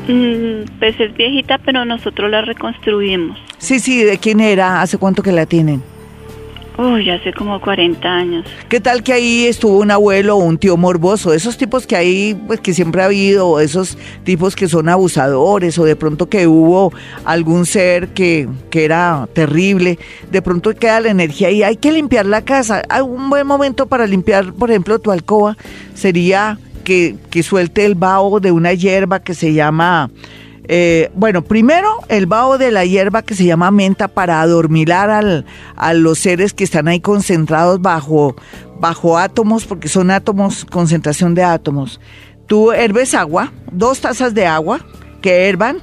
[0.07, 3.37] Mm, pues es viejita, pero nosotros la reconstruimos.
[3.57, 4.81] Sí, sí, ¿de quién era?
[4.81, 5.81] ¿Hace cuánto que la tienen?
[6.77, 8.45] Uy, hace como 40 años.
[8.69, 11.33] ¿Qué tal que ahí estuvo un abuelo o un tío morboso?
[11.33, 15.83] Esos tipos que hay, pues que siempre ha habido, esos tipos que son abusadores, o
[15.83, 16.93] de pronto que hubo
[17.25, 19.99] algún ser que, que era terrible,
[20.31, 22.83] de pronto queda la energía y hay que limpiar la casa.
[22.89, 25.57] Hay un buen momento para limpiar, por ejemplo, tu alcoba
[25.93, 30.09] sería que, que suelte el vaho de una hierba que se llama
[30.67, 35.45] eh, bueno, primero el vaho de la hierba que se llama menta para adormilar al,
[35.75, 38.35] a los seres que están ahí concentrados bajo,
[38.79, 41.99] bajo átomos, porque son átomos, concentración de átomos.
[42.47, 44.85] Tú herves agua, dos tazas de agua
[45.21, 45.81] que hervan,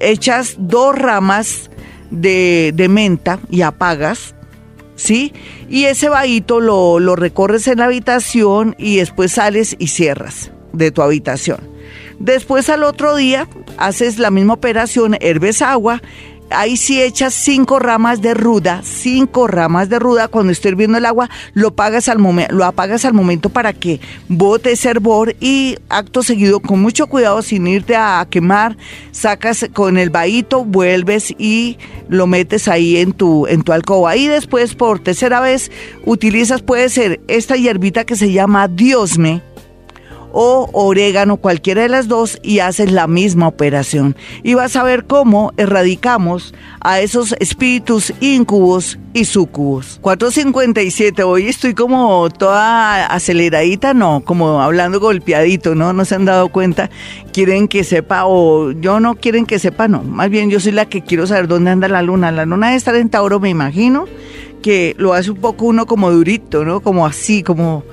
[0.00, 1.70] echas dos ramas
[2.10, 4.34] de, de menta y apagas,
[4.96, 5.32] ¿sí?
[5.68, 10.90] Y ese vahito lo, lo recorres en la habitación y después sales y cierras de
[10.90, 11.60] tu habitación.
[12.20, 16.02] Después al otro día haces la misma operación, herves agua,
[16.50, 21.06] ahí sí echas cinco ramas de ruda, cinco ramas de ruda, cuando esté hirviendo el
[21.06, 22.18] agua, lo, apagas al
[22.50, 27.40] lo apagas al momento para que bote ese hervor y acto seguido, con mucho cuidado,
[27.40, 28.76] sin irte a quemar,
[29.12, 31.78] sacas con el vahito, vuelves y
[32.10, 34.14] lo metes ahí en tu, en tu alcoba.
[34.16, 35.70] Y después, por tercera vez,
[36.04, 39.42] utilizas, puede ser esta hierbita que se llama Diosme,
[40.32, 44.16] o orégano, cualquiera de las dos, y haces la misma operación.
[44.42, 49.98] Y vas a ver cómo erradicamos a esos espíritus incubos y sucubos.
[50.02, 55.92] 457, hoy estoy como toda aceleradita, no, como hablando golpeadito, ¿no?
[55.92, 56.90] No se han dado cuenta,
[57.32, 60.02] quieren que sepa o yo no quieren que sepa, no.
[60.02, 62.30] Más bien yo soy la que quiero saber dónde anda la luna.
[62.30, 64.06] La luna debe estar en Tauro, me imagino,
[64.62, 66.80] que lo hace un poco uno como durito, ¿no?
[66.80, 67.84] Como así, como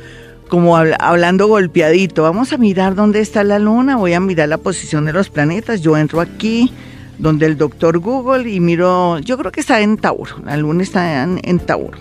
[0.48, 2.24] como hablando golpeadito.
[2.24, 5.82] Vamos a mirar dónde está la luna, voy a mirar la posición de los planetas.
[5.82, 6.72] Yo entro aquí
[7.18, 11.24] donde el doctor Google y miro, yo creo que está en Tauro, la luna está
[11.24, 11.98] en, Tauro.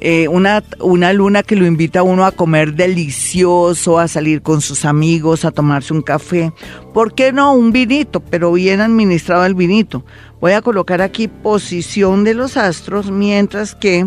[0.00, 4.60] Eh, una, una luna que lo invita a uno a comer delicioso, a salir con
[4.60, 6.52] sus amigos, a tomarse un café.
[6.94, 8.20] ¿Por qué no un vinito?
[8.20, 10.04] Pero bien administrado el vinito.
[10.40, 14.06] Voy a colocar aquí posición de los astros mientras que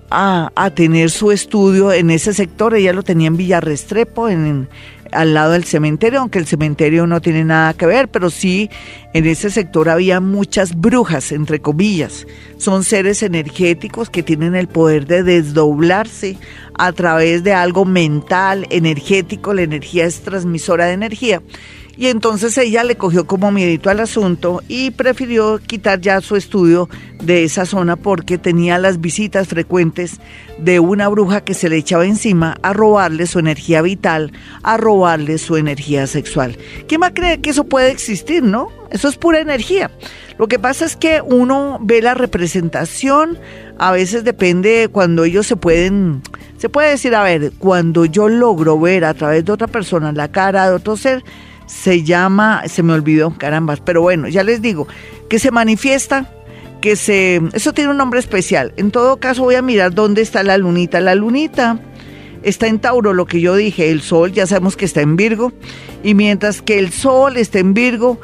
[0.09, 4.67] a, a, tener su estudio en ese sector, ella lo tenía en Villarrestrepo, en,
[5.11, 8.69] al lado del cementerio, aunque el cementerio no tiene nada que ver, pero sí
[9.13, 12.27] en ese sector había muchas brujas, entre comillas.
[12.57, 16.37] Son seres energéticos que tienen el poder de desdoblarse
[16.75, 21.41] a través de algo mental, energético, la energía es transmisora de energía
[21.99, 26.87] y entonces ella le cogió como miedito al asunto y prefirió quitar ya su estudio
[27.21, 30.21] de esa zona porque tenía las visitas frecuentes
[30.59, 34.31] de una bruja que se le echaba encima a robarle su energía vital,
[34.63, 36.57] a robarle su energía sexual.
[36.87, 38.69] ¿Quién más cree que eso puede existir, no?
[38.91, 39.91] Eso es pura energía.
[40.37, 43.37] Lo que pasa es que uno ve la representación,
[43.77, 46.21] a veces depende cuando ellos se pueden,
[46.59, 50.29] se puede decir, a ver, cuando yo logro ver a través de otra persona la
[50.29, 51.25] cara de otro ser,
[51.69, 54.87] se llama, se me olvidó, carambas, pero bueno, ya les digo,
[55.29, 56.33] que se manifiesta,
[56.81, 58.73] que se, eso tiene un nombre especial.
[58.75, 60.99] En todo caso voy a mirar dónde está la lunita.
[60.99, 61.79] La lunita
[62.41, 65.53] está en Tauro, lo que yo dije, el sol ya sabemos que está en Virgo,
[66.03, 68.19] y mientras que el sol está en Virgo,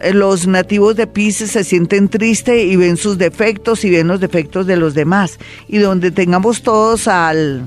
[0.00, 4.20] eh, los nativos de Pisces se sienten tristes y ven sus defectos y ven los
[4.20, 5.38] defectos de los demás.
[5.68, 7.66] Y donde tengamos todos al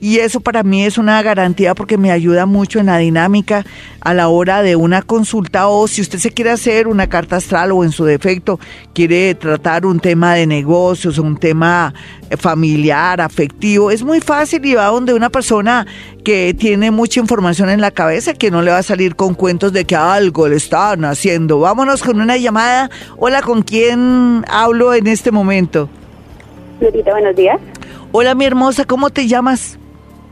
[0.00, 3.64] y eso para mí es una garantía porque me ayuda mucho en la dinámica
[4.00, 7.72] a la hora de una consulta o si usted se quiere hacer una carta astral
[7.72, 8.60] o en su defecto
[8.94, 11.92] quiere tratar un tema de negocios, un tema
[12.38, 15.86] familiar, afectivo, es muy fácil y va donde una persona
[16.24, 19.72] que tiene mucha información en la cabeza que no le va a salir con cuentos
[19.72, 21.60] de que algo le están haciendo.
[21.60, 22.90] Vámonos con una llamada.
[23.16, 25.88] Hola, ¿con quién hablo en este momento?
[26.80, 27.58] Lurita, buenos días.
[28.12, 29.78] Hola, mi hermosa, ¿cómo te llamas?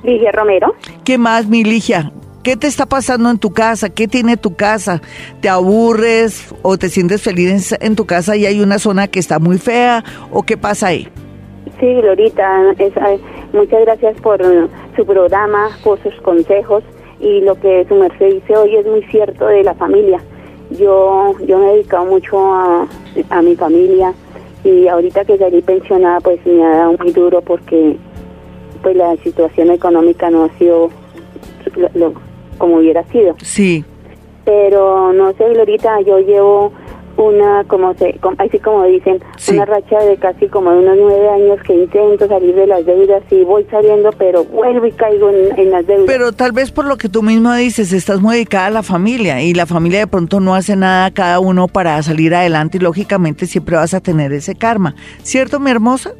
[0.02, 0.74] Ligia Romero.
[1.04, 2.12] ¿Qué más, mi Ligia?
[2.42, 3.88] ¿Qué te está pasando en tu casa?
[3.88, 5.02] ¿Qué tiene tu casa?
[5.40, 9.40] ¿Te aburres o te sientes feliz en tu casa y hay una zona que está
[9.40, 10.04] muy fea?
[10.30, 11.08] ¿O qué pasa ahí?
[11.80, 12.74] Sí, Glorita,
[13.52, 14.40] muchas gracias por
[14.94, 16.84] su programa, por sus consejos
[17.18, 20.20] y lo que su merced dice hoy es muy cierto de la familia.
[20.70, 22.86] Yo, yo me he dedicado mucho a,
[23.30, 24.14] a mi familia
[24.62, 27.96] y ahorita que salí pensionada pues me ha dado muy duro porque
[28.76, 30.90] pues la situación económica no ha sido
[31.94, 32.14] lo,
[32.58, 33.36] como hubiera sido.
[33.42, 33.84] Sí.
[34.44, 36.72] Pero no sé, Glorita, yo llevo
[37.16, 41.58] una, como se, así como dicen, una racha de casi como de unos nueve años
[41.66, 45.86] que intento salir de las deudas y voy saliendo, pero vuelvo y caigo en, las
[45.86, 46.06] deudas.
[46.06, 49.42] Pero tal vez por lo que tú mismo dices, estás muy dedicada a la familia
[49.42, 53.46] y la familia de pronto no hace nada cada uno para salir adelante y lógicamente
[53.46, 54.94] siempre vas a tener ese karma.
[55.22, 56.12] ¿Cierto, mi hermosa?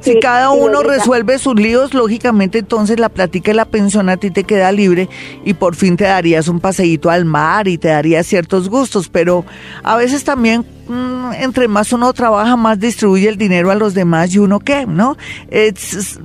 [0.00, 4.30] Si cada uno resuelve sus líos, lógicamente entonces la plática y la pensión a ti
[4.30, 5.08] te queda libre
[5.44, 9.44] y por fin te darías un paseíto al mar y te darías ciertos gustos, pero
[9.82, 14.34] a veces también mm, entre más uno trabaja, más distribuye el dinero a los demás
[14.34, 15.16] y uno qué, ¿no?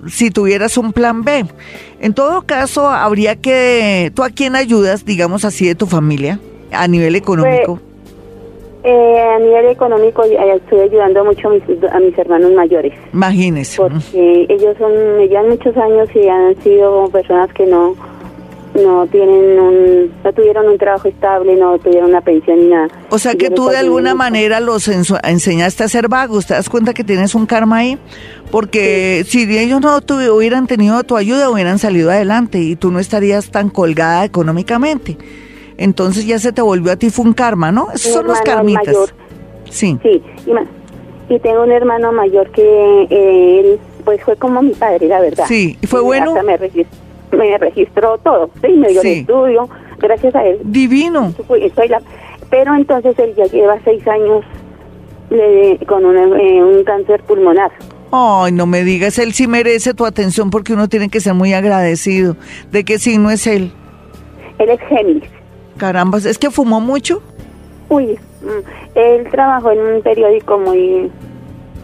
[0.07, 1.45] si tuvieras un plan B.
[1.99, 6.39] En todo caso, habría que, ¿tú a quién ayudas, digamos así, de tu familia
[6.71, 7.77] a nivel económico?
[7.77, 7.94] Pues,
[8.85, 12.93] eh, a nivel económico estoy ayudando mucho a mis, a mis hermanos mayores.
[13.13, 13.77] Imagínese.
[13.77, 14.93] Porque ellos son,
[15.27, 17.95] llevan muchos años y han sido personas que no
[18.75, 22.89] no tienen un, no tuvieron un trabajo estable, no tuvieron una pensión ni nada.
[23.09, 26.93] O sea que tú de alguna manera los enseñaste a ser vagos, ¿te das cuenta
[26.93, 27.97] que tienes un karma ahí?
[28.51, 29.97] Porque si ellos no
[30.35, 35.17] hubieran tenido tu ayuda, hubieran salido adelante y tú no estarías tan colgada económicamente
[35.77, 37.87] entonces ya se te volvió a ti fue un karma, ¿no?
[37.93, 38.87] Esos son los karmitas.
[38.87, 39.09] Mayor.
[39.69, 39.97] Sí.
[40.01, 40.21] Sí,
[41.29, 45.45] y, tengo un hermano mayor que eh, él, pues fue como mi padre, la verdad.
[45.47, 46.33] Sí, ¿y fue bueno?
[46.43, 49.67] me, registró, todo, sí, me dio el estudio,
[49.97, 50.59] gracias a él.
[50.63, 51.33] Divino.
[52.49, 54.45] pero entonces él ya lleva seis años
[55.87, 56.03] con
[56.39, 57.71] eh, un cáncer pulmonar.
[58.11, 61.53] Ay, no me digas, él sí merece tu atención porque uno tiene que ser muy
[61.53, 62.37] agradecido.
[62.71, 63.71] ¿De qué signo es él?
[64.59, 65.34] Él es Géminis.
[65.77, 67.21] Caramba, ¿es que fumó mucho?
[67.89, 71.11] Uy, mm, él trabajó en un periódico muy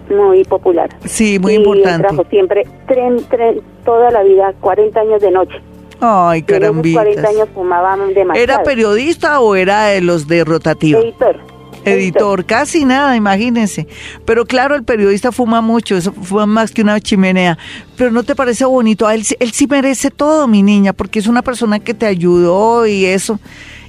[0.09, 0.89] muy popular.
[1.05, 1.95] Sí, muy importante.
[1.95, 5.61] Él trabajó siempre, tren, tren, toda la vida, 40 años de noche.
[5.99, 7.03] Ay, carambitas.
[7.03, 8.43] 40 años fumaban demasiado.
[8.43, 10.99] ¿Era periodista o era de los de rotativo?
[10.99, 11.39] Editor.
[11.83, 13.87] Editor, casi nada, imagínense.
[14.25, 17.57] Pero claro, el periodista fuma mucho, eso fuma más que una chimenea.
[17.97, 19.09] Pero ¿no te parece bonito?
[19.09, 23.05] Él, él sí merece todo, mi niña, porque es una persona que te ayudó y
[23.05, 23.39] eso.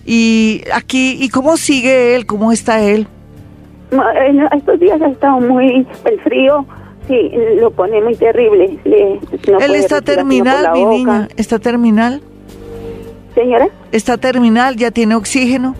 [0.04, 2.26] Y aquí, ¿y cómo sigue él?
[2.26, 3.06] ¿Cómo está él?
[4.56, 6.64] Estos días ha estado muy el frío,
[7.06, 7.30] sí,
[7.60, 8.78] lo pone muy terrible.
[8.84, 12.22] él está terminal, mi niña, está terminal.
[13.34, 13.68] Señora.
[13.92, 15.74] Está terminal, ya tiene oxígeno.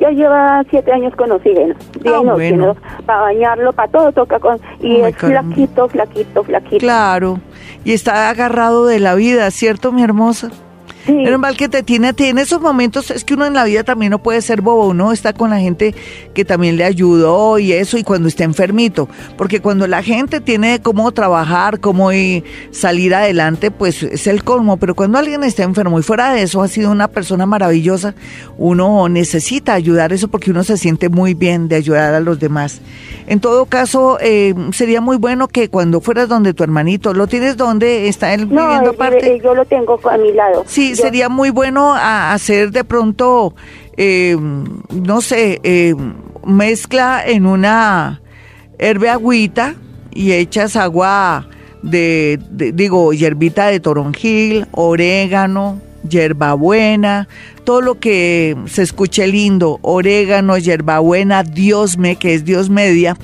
[0.00, 1.74] Ya lleva siete años con oxígeno.
[2.06, 2.74] Ah,
[3.06, 4.58] para bañarlo, para todo toca con...
[4.80, 6.78] Y es flaquito, flaquito, flaquito.
[6.78, 7.38] Claro.
[7.84, 10.50] Y está agarrado de la vida, ¿cierto, mi hermosa?
[11.06, 11.12] Sí.
[11.38, 12.24] mal que te tiene a ti.
[12.26, 15.12] En esos momentos es que uno en la vida también no puede ser bobo, uno
[15.12, 15.94] está con la gente
[16.34, 19.08] que también le ayudó y eso, y cuando está enfermito.
[19.36, 22.10] Porque cuando la gente tiene cómo trabajar, cómo
[22.70, 24.76] salir adelante, pues es el colmo.
[24.76, 28.14] Pero cuando alguien está enfermo y fuera de eso ha sido una persona maravillosa,
[28.58, 32.80] uno necesita ayudar eso porque uno se siente muy bien de ayudar a los demás.
[33.26, 37.56] En todo caso, eh, sería muy bueno que cuando fueras donde tu hermanito, ¿lo tienes
[37.56, 39.40] donde está él viviendo parte?
[39.42, 40.64] yo lo tengo a mi lado.
[40.66, 43.54] Sí, sería muy bueno hacer de pronto,
[43.96, 45.94] eh, no sé, eh,
[46.44, 48.20] mezcla en una
[48.78, 49.74] herbe agüita
[50.10, 51.48] y echas agua
[51.82, 57.28] de, digo, hierbita de toronjil, orégano, hierbabuena,
[57.64, 63.16] todo lo que se escuche lindo, orégano, hierbabuena, diosme, que es dios media,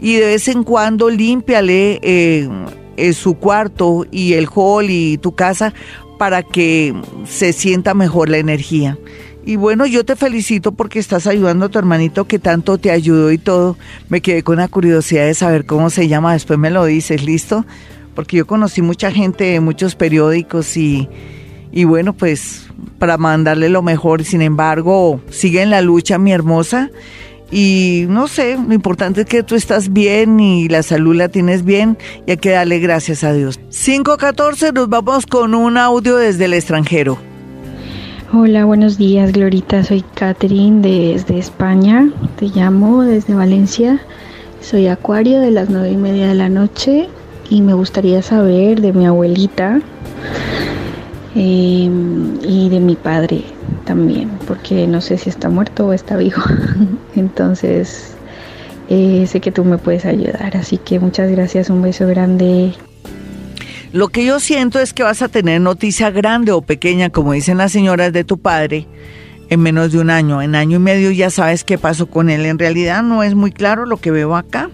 [0.00, 5.74] y de vez en cuando límpiale eh, su cuarto y el hall y tu casa
[6.20, 6.94] para que
[7.26, 8.98] se sienta mejor la energía.
[9.46, 13.32] Y bueno, yo te felicito porque estás ayudando a tu hermanito que tanto te ayudó
[13.32, 13.78] y todo.
[14.10, 17.64] Me quedé con la curiosidad de saber cómo se llama, después me lo dices, ¿listo?
[18.14, 21.08] Porque yo conocí mucha gente muchos periódicos y,
[21.72, 22.66] y bueno, pues
[22.98, 26.90] para mandarle lo mejor, sin embargo, sigue en la lucha mi hermosa
[27.50, 31.64] y no sé, lo importante es que tú estás bien y la salud la tienes
[31.64, 33.58] bien y hay que darle gracias a Dios.
[33.70, 37.18] 514, nos vamos con un audio desde el extranjero.
[38.32, 39.82] Hola, buenos días, Glorita.
[39.82, 42.10] Soy Catherine desde España.
[42.36, 44.00] Te llamo desde Valencia.
[44.60, 47.08] Soy Acuario de las nueve y media de la noche
[47.48, 49.80] y me gustaría saber de mi abuelita
[51.34, 53.44] em, y de mi padre
[53.84, 56.42] también, porque no sé si está muerto o está vivo.
[57.16, 58.14] Entonces,
[58.88, 60.56] eh, sé que tú me puedes ayudar.
[60.56, 62.74] Así que muchas gracias, un beso grande.
[63.92, 67.58] Lo que yo siento es que vas a tener noticia grande o pequeña, como dicen
[67.58, 68.86] las señoras de tu padre,
[69.48, 70.42] en menos de un año.
[70.42, 72.46] En año y medio ya sabes qué pasó con él.
[72.46, 74.70] En realidad no es muy claro lo que veo acá.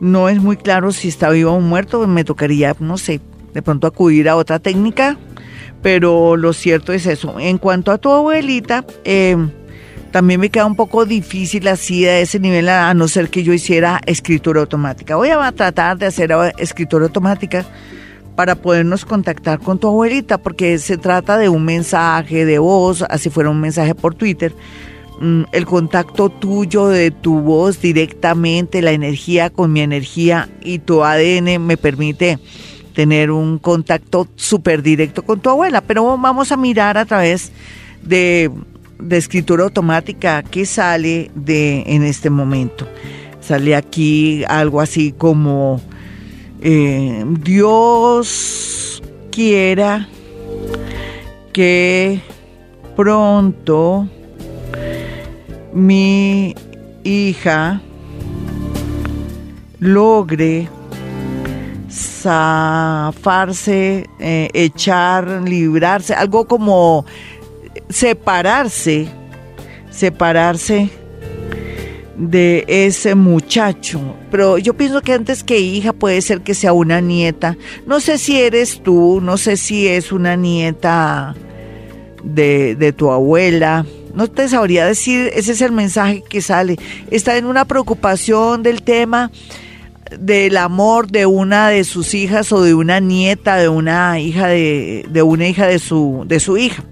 [0.00, 2.06] No es muy claro si está vivo o muerto.
[2.06, 3.20] Me tocaría, no sé,
[3.54, 5.18] de pronto acudir a otra técnica
[5.82, 7.38] pero lo cierto es eso.
[7.38, 9.50] En cuanto a tu abuelita, em,
[10.10, 13.52] también me queda un poco difícil así a ese nivel, a no ser que yo
[13.52, 15.16] hiciera escritura automática.
[15.16, 17.66] Voy a tratar de hacer escritura automática
[18.34, 23.30] para podernos contactar con tu abuelita, porque se trata de un mensaje de voz, así
[23.30, 24.54] fuera un mensaje por Twitter,
[25.20, 31.02] mm, el contacto tuyo de tu voz directamente, la energía con mi energía y tu
[31.02, 32.38] ADN me permite
[32.96, 35.82] tener un contacto súper directo con tu abuela.
[35.82, 37.52] Pero vamos a mirar a través
[38.02, 38.50] de,
[38.98, 42.88] de escritura automática qué sale de en este momento.
[43.42, 45.78] Sale aquí algo así como
[46.62, 50.08] eh, Dios quiera
[51.52, 52.22] que
[52.96, 54.08] pronto
[55.74, 56.54] mi
[57.04, 57.82] hija
[59.80, 60.70] logre
[61.90, 62.46] zafarse,
[64.18, 67.04] eh, echar, librarse, algo como
[67.88, 69.08] separarse,
[69.90, 70.90] separarse
[72.16, 74.16] de ese muchacho.
[74.30, 77.56] Pero yo pienso que antes que hija puede ser que sea una nieta.
[77.86, 81.34] No sé si eres tú, no sé si es una nieta
[82.24, 83.86] de, de tu abuela.
[84.14, 86.78] No te sabría decir, ese es el mensaje que sale.
[87.10, 89.30] Está en una preocupación del tema
[90.18, 95.06] del amor de una de sus hijas o de una nieta de una hija de,
[95.08, 96.84] de una hija de su, de su hija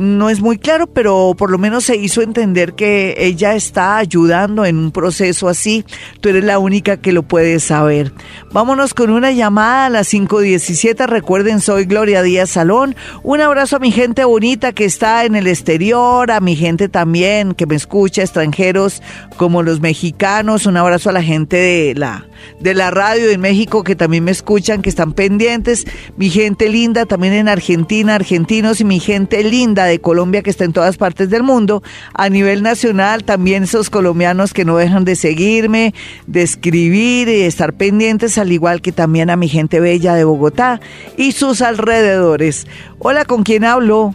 [0.00, 4.64] no es muy claro, pero por lo menos se hizo entender que ella está ayudando
[4.64, 5.84] en un proceso así.
[6.20, 8.12] Tú eres la única que lo puede saber.
[8.52, 11.06] Vámonos con una llamada a las 5.17.
[11.06, 12.96] Recuerden, soy Gloria Díaz Salón.
[13.22, 17.54] Un abrazo a mi gente bonita que está en el exterior, a mi gente también
[17.54, 19.02] que me escucha, extranjeros
[19.36, 20.66] como los mexicanos.
[20.66, 22.26] Un abrazo a la gente de la
[22.58, 25.86] de la radio en México que también me escuchan, que están pendientes,
[26.16, 30.64] mi gente linda también en Argentina, argentinos y mi gente linda de Colombia que está
[30.64, 31.82] en todas partes del mundo,
[32.14, 35.94] a nivel nacional también esos colombianos que no dejan de seguirme,
[36.26, 40.24] de escribir y de estar pendientes, al igual que también a mi gente bella de
[40.24, 40.80] Bogotá
[41.16, 42.66] y sus alrededores.
[42.98, 44.14] Hola, ¿con quién hablo?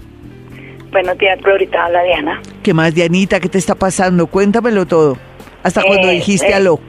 [0.91, 2.41] Buenos días, Glorita, habla Diana.
[2.63, 3.39] ¿Qué más, Dianita?
[3.39, 4.27] ¿Qué te está pasando?
[4.27, 5.17] Cuéntamelo todo.
[5.61, 6.79] Hasta cuando eh, dijiste eh, aló.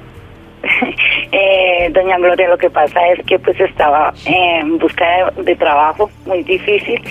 [1.33, 5.05] Eh, doña Gloria, lo que pasa es que pues estaba en busca
[5.37, 7.03] de, trabajo muy difícil.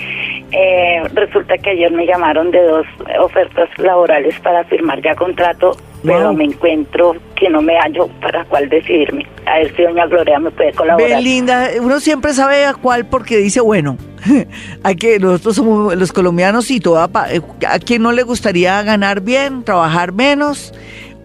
[0.51, 2.87] Eh, resulta que ayer me llamaron de dos
[3.19, 8.69] ofertas laborales para firmar ya contrato, pero me encuentro que no me hallo para cuál
[8.69, 9.27] decidirme.
[9.45, 11.21] A ver si doña Gloria me puede colaborar.
[11.21, 13.97] linda, uno siempre sabe a cuál porque dice, bueno,
[14.83, 19.21] hay que nosotros somos los colombianos y toda eh, a quien no le gustaría ganar
[19.21, 20.73] bien, trabajar menos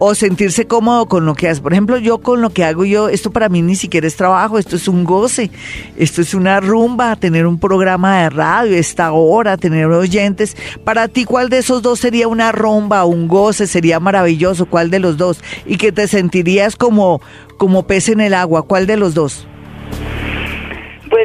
[0.03, 1.61] o sentirse cómodo con lo que hace.
[1.61, 4.57] Por ejemplo, yo con lo que hago yo, esto para mí ni siquiera es trabajo,
[4.57, 5.51] esto es un goce,
[5.95, 10.57] esto es una rumba, tener un programa de radio, esta hora, tener oyentes.
[10.83, 14.65] Para ti, ¿cuál de esos dos sería una rumba, un goce, sería maravilloso?
[14.65, 15.39] ¿Cuál de los dos?
[15.67, 17.21] Y que te sentirías como,
[17.59, 19.45] como pez en el agua, ¿cuál de los dos?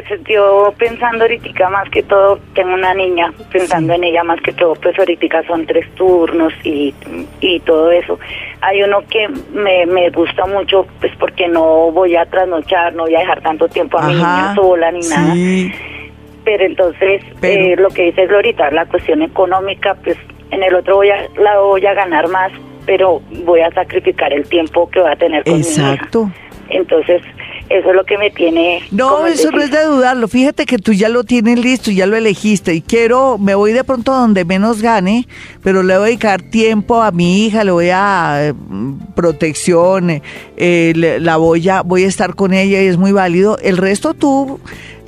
[0.07, 4.51] Pues yo pensando ahorita más que todo, tengo una niña, pensando en ella más que
[4.53, 6.93] todo, pues ahorita son tres turnos y,
[7.41, 8.19] y todo eso.
[8.61, 13.15] Hay uno que me, me gusta mucho, pues porque no voy a trasnochar, no voy
[13.15, 15.33] a dejar tanto tiempo a mi niña sola ni nada.
[16.43, 20.17] Pero entonces, Eh, lo que dice Glorita, la cuestión económica, pues
[20.51, 22.51] en el otro voy a, la voy a ganar más,
[22.85, 26.25] pero voy a sacrificar el tiempo que voy a tener con Exacto.
[26.25, 26.41] mi hija.
[26.69, 27.21] Entonces,
[27.69, 28.83] eso es lo que me tiene.
[28.91, 30.27] No, eso no es de dudarlo.
[30.27, 32.73] Fíjate que tú ya lo tienes listo, ya lo elegiste.
[32.73, 35.27] Y quiero, me voy de pronto donde menos gane,
[35.63, 40.21] pero le voy a dedicar tiempo a mi hija, le voy a mm, protección,
[40.57, 43.57] eh, la voy a, voy a estar con ella y es muy válido.
[43.59, 44.59] El resto tú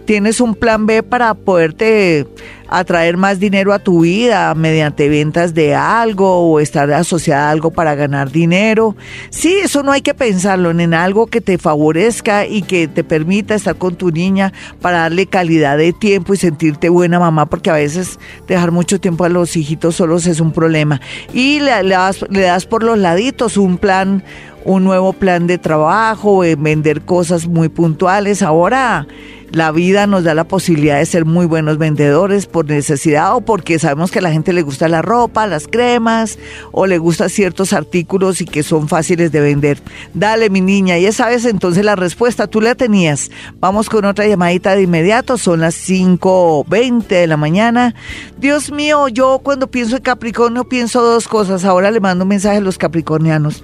[0.10, 2.26] tienes un plan B para poderte
[2.68, 7.70] atraer más dinero a tu vida mediante ventas de algo o estar asociada a algo
[7.70, 8.96] para ganar dinero.
[9.30, 13.54] Sí, eso no hay que pensarlo en algo que te favorezca y que te permita
[13.54, 14.52] estar con tu niña
[14.82, 19.26] para darle calidad de tiempo y sentirte buena mamá, porque a veces dejar mucho tiempo
[19.26, 21.02] a los hijitos solos es un problema.
[21.36, 24.24] Y le, das, le das por los laditos un plan
[24.66, 28.42] un nuevo plan de trabajo, vender cosas muy puntuales.
[28.42, 29.08] Ahora
[29.52, 33.80] la vida nos da la posibilidad de ser muy buenos vendedores por necesidad o porque
[33.80, 36.38] sabemos que a la gente le gusta la ropa, las cremas
[36.72, 39.82] o le gustan ciertos artículos y que son fáciles de vender.
[40.14, 43.32] Dale, mi niña, ya sabes entonces la respuesta, tú la tenías.
[43.60, 47.96] Vamos con otra llamadita de inmediato, son las 5.20 de la mañana.
[48.38, 51.66] Dios mío, yo cuando pienso en Capricornio pienso dos cosas.
[51.66, 53.64] Ahora le mando un mensaje a los capricornianos.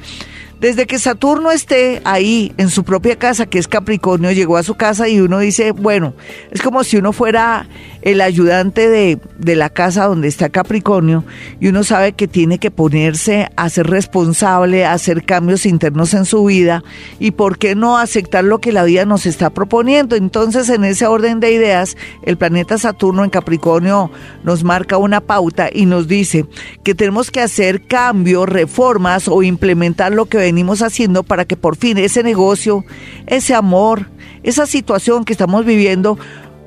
[0.66, 4.74] Desde que Saturno esté ahí en su propia casa, que es Capricornio, llegó a su
[4.74, 6.16] casa y uno dice, bueno,
[6.50, 7.68] es como si uno fuera
[8.02, 11.24] el ayudante de, de la casa donde está Capricornio
[11.60, 16.26] y uno sabe que tiene que ponerse a ser responsable, a hacer cambios internos en
[16.26, 16.84] su vida
[17.20, 20.16] y por qué no aceptar lo que la vida nos está proponiendo.
[20.16, 24.10] Entonces, en ese orden de ideas, el planeta Saturno en Capricornio
[24.44, 26.48] nos marca una pauta y nos dice
[26.84, 31.76] que tenemos que hacer cambios, reformas o implementar lo que venimos haciendo para que por
[31.76, 32.86] fin ese negocio,
[33.28, 34.08] ese amor,
[34.42, 36.18] esa situación que estamos viviendo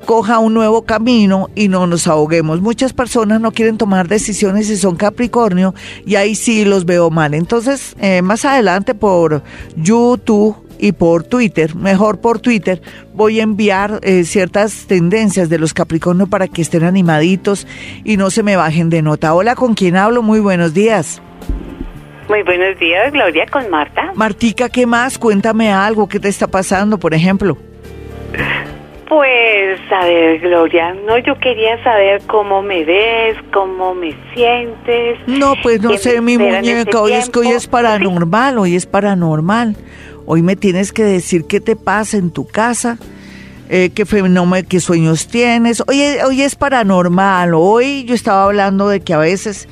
[0.05, 2.61] coja un nuevo camino y no nos ahoguemos.
[2.61, 5.73] Muchas personas no quieren tomar decisiones y son Capricornio
[6.05, 7.33] y ahí sí los veo mal.
[7.33, 9.41] Entonces, eh, más adelante por
[9.75, 12.83] YouTube y por Twitter, mejor por Twitter,
[13.15, 17.65] voy a enviar eh, ciertas tendencias de los Capricornio para que estén animaditos
[18.03, 19.33] y no se me bajen de nota.
[19.33, 20.21] Hola, ¿con quién hablo?
[20.21, 21.23] Muy buenos días.
[22.29, 24.11] Muy buenos días, Gloria, con Marta.
[24.13, 25.17] Martica, ¿qué más?
[25.17, 27.57] Cuéntame algo, ¿qué te está pasando, por ejemplo?
[29.07, 35.17] Pues, a ver, Gloria, no, yo quería saber cómo me ves, cómo me sientes.
[35.25, 39.75] No, pues no sé, mi muñeca, hoy es que hoy es paranormal, hoy es paranormal.
[40.27, 42.99] Hoy me tienes que decir qué te pasa en tu casa,
[43.69, 45.81] eh, qué, fenómeno, qué sueños tienes.
[45.87, 49.67] Hoy, hoy es paranormal, hoy yo estaba hablando de que a veces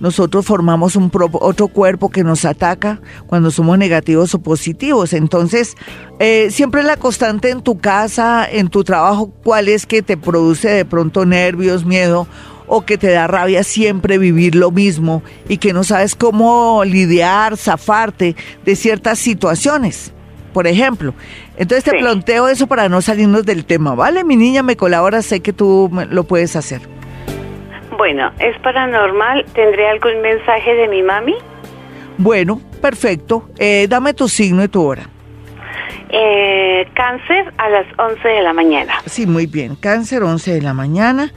[0.00, 5.12] nosotros formamos un otro cuerpo que nos ataca cuando somos negativos o positivos.
[5.12, 5.76] Entonces,
[6.18, 10.68] eh, siempre la constante en tu casa, en tu trabajo, ¿cuál es que te produce
[10.68, 12.26] de pronto nervios, miedo?
[12.68, 17.56] o que te da rabia siempre vivir lo mismo y que no sabes cómo lidiar,
[17.56, 20.12] zafarte de ciertas situaciones,
[20.52, 21.14] por ejemplo.
[21.56, 24.22] Entonces te planteo eso para no salirnos del tema, ¿vale?
[24.22, 26.97] Mi niña me colabora, sé que tú lo puedes hacer.
[27.98, 29.44] Bueno, es paranormal.
[29.54, 31.34] ¿Tendré algún mensaje de mi mami?
[32.16, 33.50] Bueno, perfecto.
[33.58, 35.02] Eh, dame tu signo y tu hora.
[36.08, 38.94] Eh, cáncer a las 11 de la mañana.
[39.04, 39.74] Sí, muy bien.
[39.74, 41.32] Cáncer, 11 de la mañana.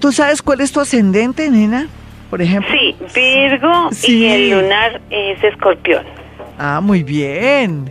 [0.00, 1.88] ¿Tú sabes cuál es tu ascendente, nena?
[2.30, 2.70] Por ejemplo.
[2.72, 6.04] Sí, Virgo y el lunar es escorpión.
[6.58, 7.90] Ah, muy bien.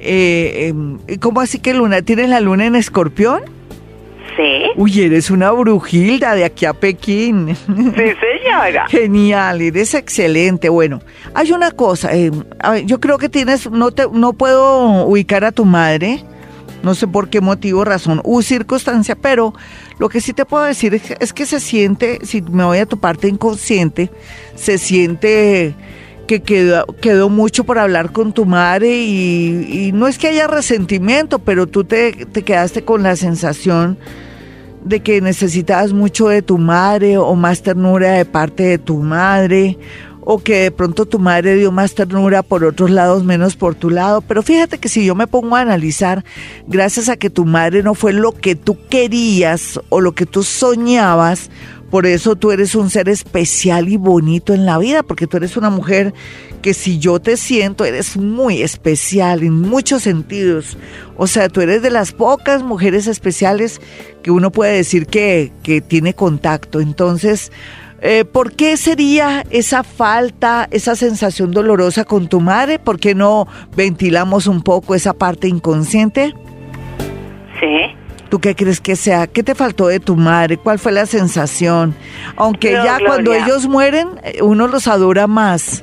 [0.00, 2.02] Eh, em, ¿Cómo así que luna?
[2.02, 3.57] ¿Tienes la luna en escorpión?
[4.76, 7.56] Uy, eres una brujilda de aquí a Pekín.
[7.66, 8.86] Sí, señora.
[8.88, 10.68] Genial, eres excelente.
[10.68, 11.00] Bueno,
[11.34, 12.30] hay una cosa, eh,
[12.84, 16.24] yo creo que tienes, no, te, no puedo ubicar a tu madre,
[16.82, 19.54] no sé por qué motivo, razón u circunstancia, pero
[19.98, 22.98] lo que sí te puedo decir es que, se siente, si me voy a tu
[22.98, 24.10] parte inconsciente,
[24.54, 25.74] se siente
[26.26, 31.38] que quedó, quedó mucho por hablar con tu madre y, no es que haya resentimiento,
[31.38, 33.98] pero tú te, te quedaste con la sensación
[34.84, 39.78] de que necesitabas mucho de tu madre o más ternura de parte de tu madre
[40.30, 43.88] o que de pronto tu madre dio más ternura por otros lados menos por tu
[43.88, 44.20] lado.
[44.20, 46.22] Pero fíjate que si yo me pongo a analizar,
[46.66, 50.42] gracias a que tu madre no fue lo que tú querías o lo que tú
[50.42, 51.50] soñabas,
[51.90, 55.56] por eso tú eres un ser especial y bonito en la vida, porque tú eres
[55.56, 56.12] una mujer
[56.60, 60.76] que si yo te siento, eres muy especial en muchos sentidos.
[61.16, 63.80] O sea, tú eres de las pocas mujeres especiales
[64.22, 66.80] que uno puede decir que, que tiene contacto.
[66.80, 67.50] Entonces,
[68.00, 72.78] eh, ¿por qué sería esa falta, esa sensación dolorosa con tu madre?
[72.78, 76.34] ¿Por qué no ventilamos un poco esa parte inconsciente?
[78.28, 79.26] ¿Tú qué crees que sea?
[79.26, 80.56] ¿Qué te faltó de tu madre?
[80.56, 81.94] ¿Cuál fue la sensación?
[82.36, 85.82] Aunque ya cuando ellos mueren, eh, uno los adora más.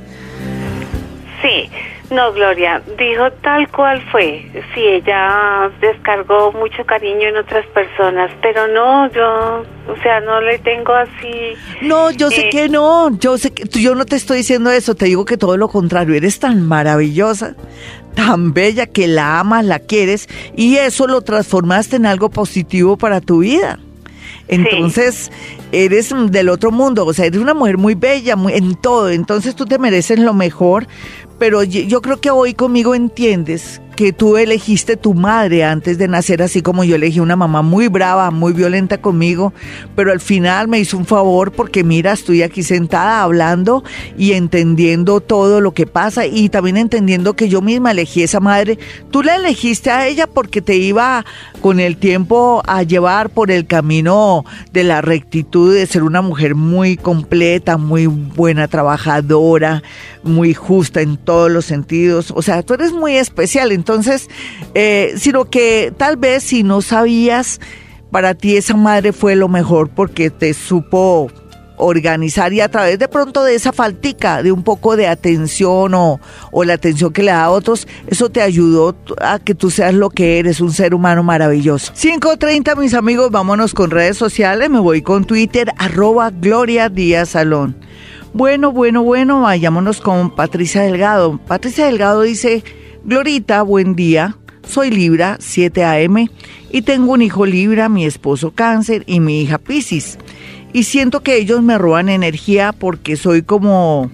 [1.42, 1.70] Sí,
[2.12, 4.46] no, Gloria, dijo tal cual fue.
[4.74, 10.60] Sí, ella descargó mucho cariño en otras personas, pero no, yo, o sea, no le
[10.60, 11.56] tengo así.
[11.82, 14.94] No, yo sé eh, que no, yo sé que yo no te estoy diciendo eso,
[14.94, 17.56] te digo que todo lo contrario, eres tan maravillosa,
[18.16, 23.22] tan bella que la amas, la quieres y eso lo transformaste en algo positivo para
[23.22, 23.80] tu vida.
[24.48, 25.32] Entonces,
[25.72, 29.56] eres del otro mundo, o sea, eres una mujer muy bella muy, en todo, entonces
[29.56, 30.88] tú te mereces lo mejor,
[31.40, 36.42] pero yo creo que hoy conmigo entiendes que tú elegiste tu madre antes de nacer,
[36.42, 39.54] así como yo elegí una mamá muy brava, muy violenta conmigo,
[39.96, 43.84] pero al final me hizo un favor porque mira, estoy aquí sentada hablando
[44.18, 48.78] y entendiendo todo lo que pasa y también entendiendo que yo misma elegí esa madre.
[49.12, 51.26] Tú la elegiste a ella porque te iba
[51.62, 54.44] con el tiempo a llevar por el camino
[54.74, 59.84] de la rectitud de ser una mujer muy completa, muy buena trabajadora,
[60.24, 62.32] muy justa en todos los sentidos.
[62.36, 63.72] O sea, tú eres muy especial.
[63.86, 64.32] Entonces,
[64.74, 67.62] eh, sino que tal vez si no sabías,
[68.10, 71.30] para ti esa madre fue lo mejor porque te supo
[71.78, 76.20] organizar y a través de pronto de esa faltica, de un poco de atención o,
[76.64, 80.10] la atención que le da a otros, eso te ayudó a que tú seas lo
[80.10, 81.94] que eres, un ser humano maravilloso.
[81.94, 86.92] 5.30 mis amigos, vámonos con redes sociales, me voy con Twitter, arroba Gloria.
[88.34, 91.38] Bueno, bueno, bueno, vayámonos con Patricia Delgado.
[91.46, 92.64] Patricia Delgado dice,
[93.08, 94.36] Glorita, buen día.
[94.68, 96.28] Soy Libra, 7 AM,
[96.72, 100.18] y tengo un hijo Libra, mi esposo Cáncer y mi hija Piscis.
[100.74, 104.10] Y siento que ellos me roban energía porque soy como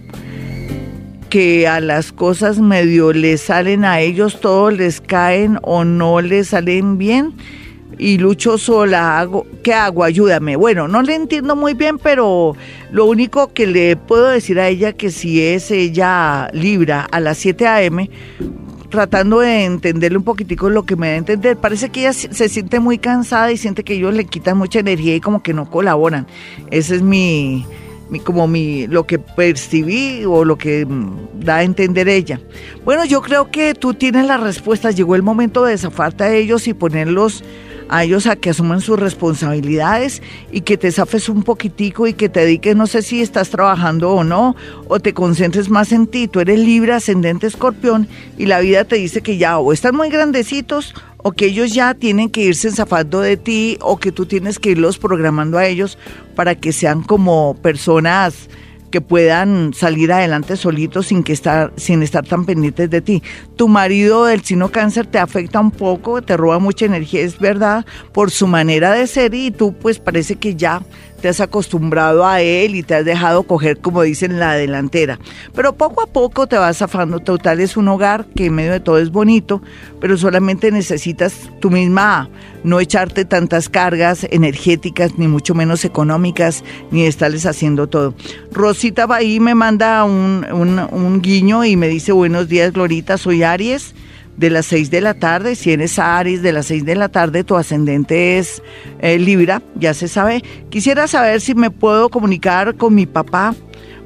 [1.30, 6.50] que a las cosas medio les salen a ellos, todos les caen o no les
[6.50, 7.34] salen bien.
[7.98, 10.04] Y lucho sola, hago, ¿qué hago?
[10.04, 10.58] Ayúdame.
[10.58, 12.58] Bueno, no le entiendo muy bien, pero
[12.92, 17.38] lo único que le puedo decir a ella que si es ella Libra a las
[17.38, 18.10] 7 a.m.,
[18.92, 21.58] tratando de entenderle un poquitico lo que me da a entender.
[21.58, 25.16] Parece que ella se siente muy cansada y siente que ellos le quitan mucha energía
[25.16, 26.28] y como que no colaboran.
[26.70, 27.66] Ese es mi,
[28.12, 32.39] mi como mi lo que percibí o lo que mm, da a entender ella.
[32.86, 34.96] Bueno, yo creo que tú tienes las respuestas.
[34.96, 37.44] Llegó el momento de zafarte a ellos y ponerlos
[37.92, 42.30] a ellos a que asuman sus responsabilidades y que te zafes un poquitico y que
[42.30, 44.56] te dediques, no sé si estás trabajando o no,
[44.88, 46.30] o te concentres más en ti.
[46.30, 50.10] Tú eres libre, ascendente escorpión y la vida te dice que ya o están muy
[50.10, 54.58] grandecitos o que ellos ya tienen que irse zafando de ti o que tú tienes
[54.58, 55.98] que irlos programando a ellos
[56.34, 58.50] para que sean como personas
[58.92, 63.24] que puedan salir adelante solitos sin que estar sin estar tan pendientes de ti.
[63.56, 67.86] Tu marido del sino cáncer te afecta un poco, te roba mucha energía, es verdad,
[68.12, 70.82] por su manera de ser y tú pues parece que ya
[71.22, 75.19] te has acostumbrado a él y te has dejado coger, como dicen, la delantera.
[75.55, 77.19] Pero poco a poco te vas zafando.
[77.19, 79.61] Total es un hogar que en medio de todo es bonito,
[79.99, 82.30] pero solamente necesitas tú misma
[82.63, 88.13] no echarte tantas cargas energéticas, ni mucho menos económicas, ni estarles haciendo todo.
[88.51, 93.43] Rosita Bahí me manda un, un, un guiño y me dice, buenos días, Glorita, soy
[93.43, 93.95] Aries
[94.38, 95.56] de las 6 de la tarde.
[95.56, 98.62] Si eres Aries de las 6 de la tarde, tu ascendente es
[99.00, 100.44] eh, Libra, ya se sabe.
[100.70, 103.56] Quisiera saber si me puedo comunicar con mi papá.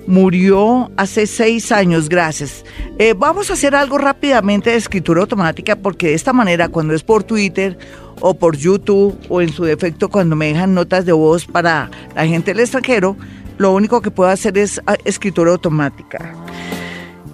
[0.07, 2.63] Murió hace seis años, gracias.
[2.99, 7.01] Eh, vamos a hacer algo rápidamente de escritura automática porque de esta manera cuando es
[7.01, 7.75] por Twitter
[8.21, 12.27] o por YouTube o en su defecto cuando me dejan notas de voz para la
[12.27, 13.17] gente del extranjero,
[13.57, 16.35] lo único que puedo hacer es ah, escritura automática.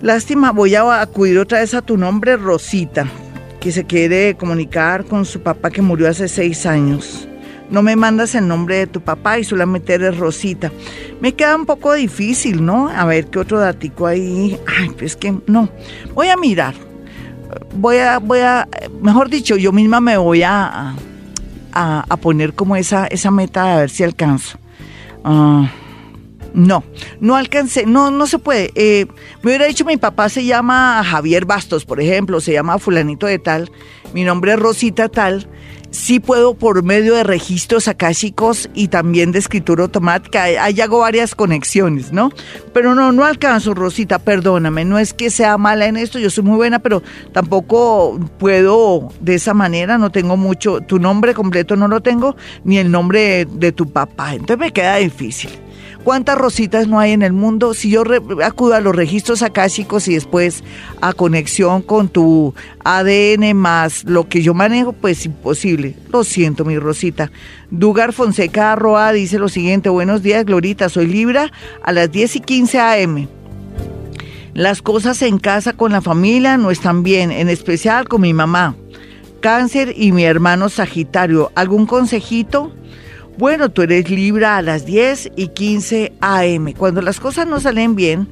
[0.02, 3.06] Lástima, voy a acudir otra vez a tu nombre, Rosita,
[3.60, 7.28] que se quiere comunicar con su papá que murió hace seis años.
[7.70, 10.72] No me mandas el nombre de tu papá y solamente eres Rosita.
[11.22, 12.90] Me queda un poco difícil, ¿no?
[12.90, 14.60] A ver qué otro datico hay.
[14.66, 15.70] Ay, pues que no.
[16.16, 16.74] Voy a mirar.
[17.76, 18.68] Voy a, voy a,
[19.02, 20.96] mejor dicho, yo misma me voy a,
[21.74, 24.58] a, poner como esa, esa meta a ver si alcanzo.
[25.24, 25.70] Ah,
[26.54, 26.84] no,
[27.20, 28.72] no alcancé, no, no se puede.
[28.76, 29.08] Eh,
[29.42, 33.40] me hubiera dicho mi papá se llama Javier Bastos, por ejemplo, se llama fulanito de
[33.40, 33.72] tal,
[34.14, 35.48] mi nombre es Rosita tal.
[35.92, 40.44] Sí puedo por medio de registros akáshicos y también de escritura automática.
[40.44, 42.32] Ahí hago varias conexiones, ¿no?
[42.74, 44.86] Pero no, no alcanzo, Rosita, perdóname.
[44.86, 49.36] No es que sea mala en esto, yo soy muy buena, pero tampoco puedo de
[49.36, 49.98] esa manera.
[49.98, 53.92] No tengo mucho, tu nombre completo no lo tengo, ni el nombre de, de tu
[53.92, 54.34] papá.
[54.34, 55.50] Entonces me queda difícil.
[56.04, 57.76] ¿Cuántas rositas no hay en el mundo?
[57.76, 58.04] Si yo
[58.44, 60.64] acudo a los registros akáshicos y después
[61.00, 65.96] a conexión con tu ADN más lo que yo manejo, pues imposible.
[66.12, 67.32] Lo siento, mi Rosita.
[67.70, 70.90] Dugar Fonseca Arroa dice lo siguiente: Buenos días, Glorita.
[70.90, 71.52] Soy Libra
[71.84, 73.28] a las 10 y 15 a.m.
[74.56, 78.76] Las cosas en casa con la familia no están bien, en especial con mi mamá.
[79.40, 81.52] Cáncer y mi hermano Sagitario.
[81.54, 82.72] ¿Algún consejito?
[83.38, 86.74] Bueno, tú eres Libra a las 10 y 15 AM.
[86.74, 88.28] Cuando las cosas no salen bien,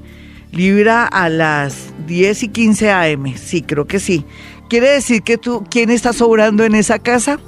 [0.51, 3.35] Libra a las 10 y 15 AM.
[3.37, 4.25] Sí, creo que sí.
[4.69, 7.39] ¿Quiere decir que tú, quién está sobrando en esa casa?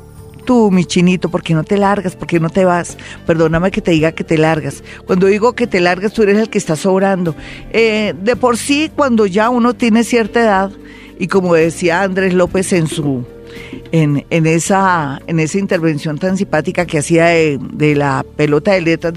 [0.45, 2.15] Tú, mi chinito, ¿por qué no te largas?
[2.15, 2.97] ¿Por qué no te vas?
[3.27, 4.83] Perdóname que te diga que te largas.
[5.05, 7.35] Cuando digo que te largas, tú eres el que está sobrando.
[7.71, 10.71] Eh, de por sí, cuando ya uno tiene cierta edad,
[11.19, 13.23] y como decía Andrés López en su
[13.91, 19.13] en, en, esa, en esa intervención tan simpática que hacía de, la pelota de letras.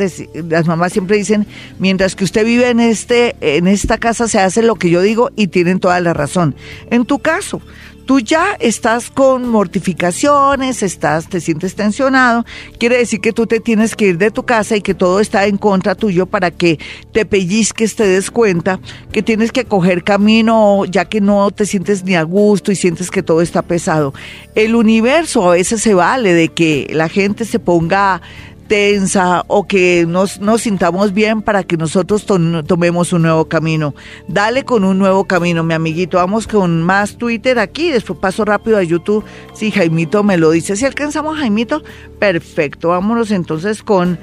[0.48, 1.46] las mamás siempre dicen,
[1.78, 5.30] mientras que usted vive en, este, en esta casa se hace lo que yo digo
[5.36, 6.54] y tienen toda la razón.
[6.90, 7.60] En tu caso,
[8.06, 12.44] tú ya estás con mortificaciones, estás, te sientes tensionado,
[12.78, 15.46] quiere decir que tú te tienes que ir de tu casa y que todo está
[15.46, 16.78] en contra tuyo para que
[17.12, 18.80] te pellizques, te des cuenta
[19.12, 23.10] que tienes que coger camino ya que no te sientes ni a gusto y sientes
[23.10, 24.14] que todo está pesado.
[24.54, 28.20] El universo a veces se vale de que la gente se ponga
[28.66, 33.94] tensa o que nos, nos sintamos bien para que nosotros tomemos un nuevo camino.
[34.28, 36.18] Dale con un nuevo camino, mi amiguito.
[36.18, 39.24] Vamos con más Twitter aquí, después paso rápido a YouTube.
[39.54, 40.76] Si Jaimito me lo dice.
[40.76, 41.82] Si alcanzamos Jaimito,
[42.18, 42.88] perfecto.
[42.88, 44.18] Vámonos entonces con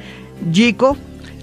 [0.51, 0.97] Gico.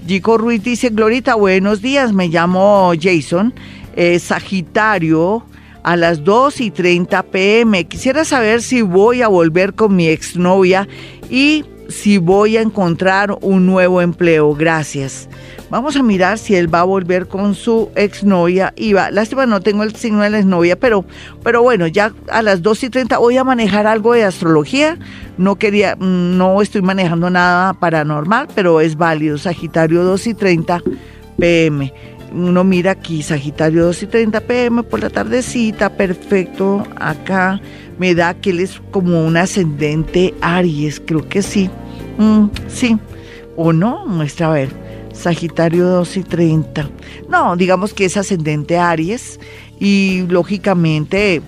[0.07, 3.53] Gico Ruiz dice, Glorita, buenos días, me llamo Jason,
[3.95, 5.45] eh, Sagitario
[5.83, 7.87] a las 2 y 30 pm.
[7.87, 10.89] Quisiera saber si voy a volver con mi exnovia
[11.31, 14.55] y si voy a encontrar un nuevo empleo.
[14.55, 15.29] Gracias.
[15.71, 18.73] Vamos a mirar si él va a volver con su exnovia.
[18.77, 21.05] Iba, lástima, no tengo el signo de la exnovia, pero,
[21.43, 24.99] pero bueno, ya a las 2 y 30 voy a manejar algo de astrología.
[25.37, 29.37] No quería, no estoy manejando nada paranormal, pero es válido.
[29.37, 30.83] Sagitario 2 y 30
[31.39, 31.93] pm.
[32.33, 36.87] Uno mira aquí, Sagitario 2 y 30 pm por la tardecita, perfecto.
[36.97, 37.61] Acá
[37.99, 41.71] me da que él es como un ascendente Aries, creo que sí.
[42.19, 42.99] Mm, sí.
[43.57, 44.07] ¿O no?
[44.07, 44.71] Muestra a ver.
[45.13, 46.91] Sagitario 2 y 30.
[47.29, 49.41] No, digamos que es ascendente Aries
[49.81, 51.43] y lógicamente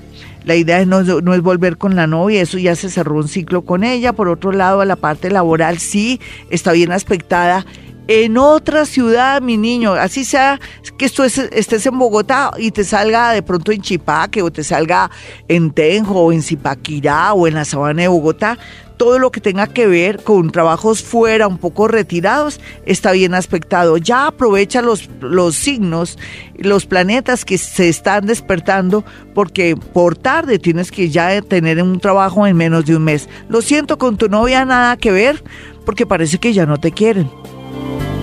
[0.44, 3.62] la idea no, no, es volver con la novia, eso ya se cerró un ciclo
[3.62, 4.12] con ella.
[4.12, 7.66] Por otro lado, a la parte laboral sí está bien aspectada
[8.12, 10.58] en otra ciudad, mi niño, así sea
[10.98, 15.12] que tú estés en Bogotá y te salga de pronto en Chipaque o te salga
[15.46, 18.58] en Tenjo o en Zipaquirá o en la sabana de Bogotá,
[18.96, 23.96] todo lo que tenga que ver con trabajos fuera, un poco retirados, está bien aspectado.
[23.96, 26.18] Ya aprovecha los, los signos,
[26.56, 29.04] los planetas que se están despertando,
[29.36, 33.28] porque por tarde tienes que ya tener un trabajo en menos de un mes.
[33.48, 35.44] Lo siento, con tu novia nada que ver,
[35.86, 37.30] porque parece que ya no te quieren.
[37.72, 38.19] Bye.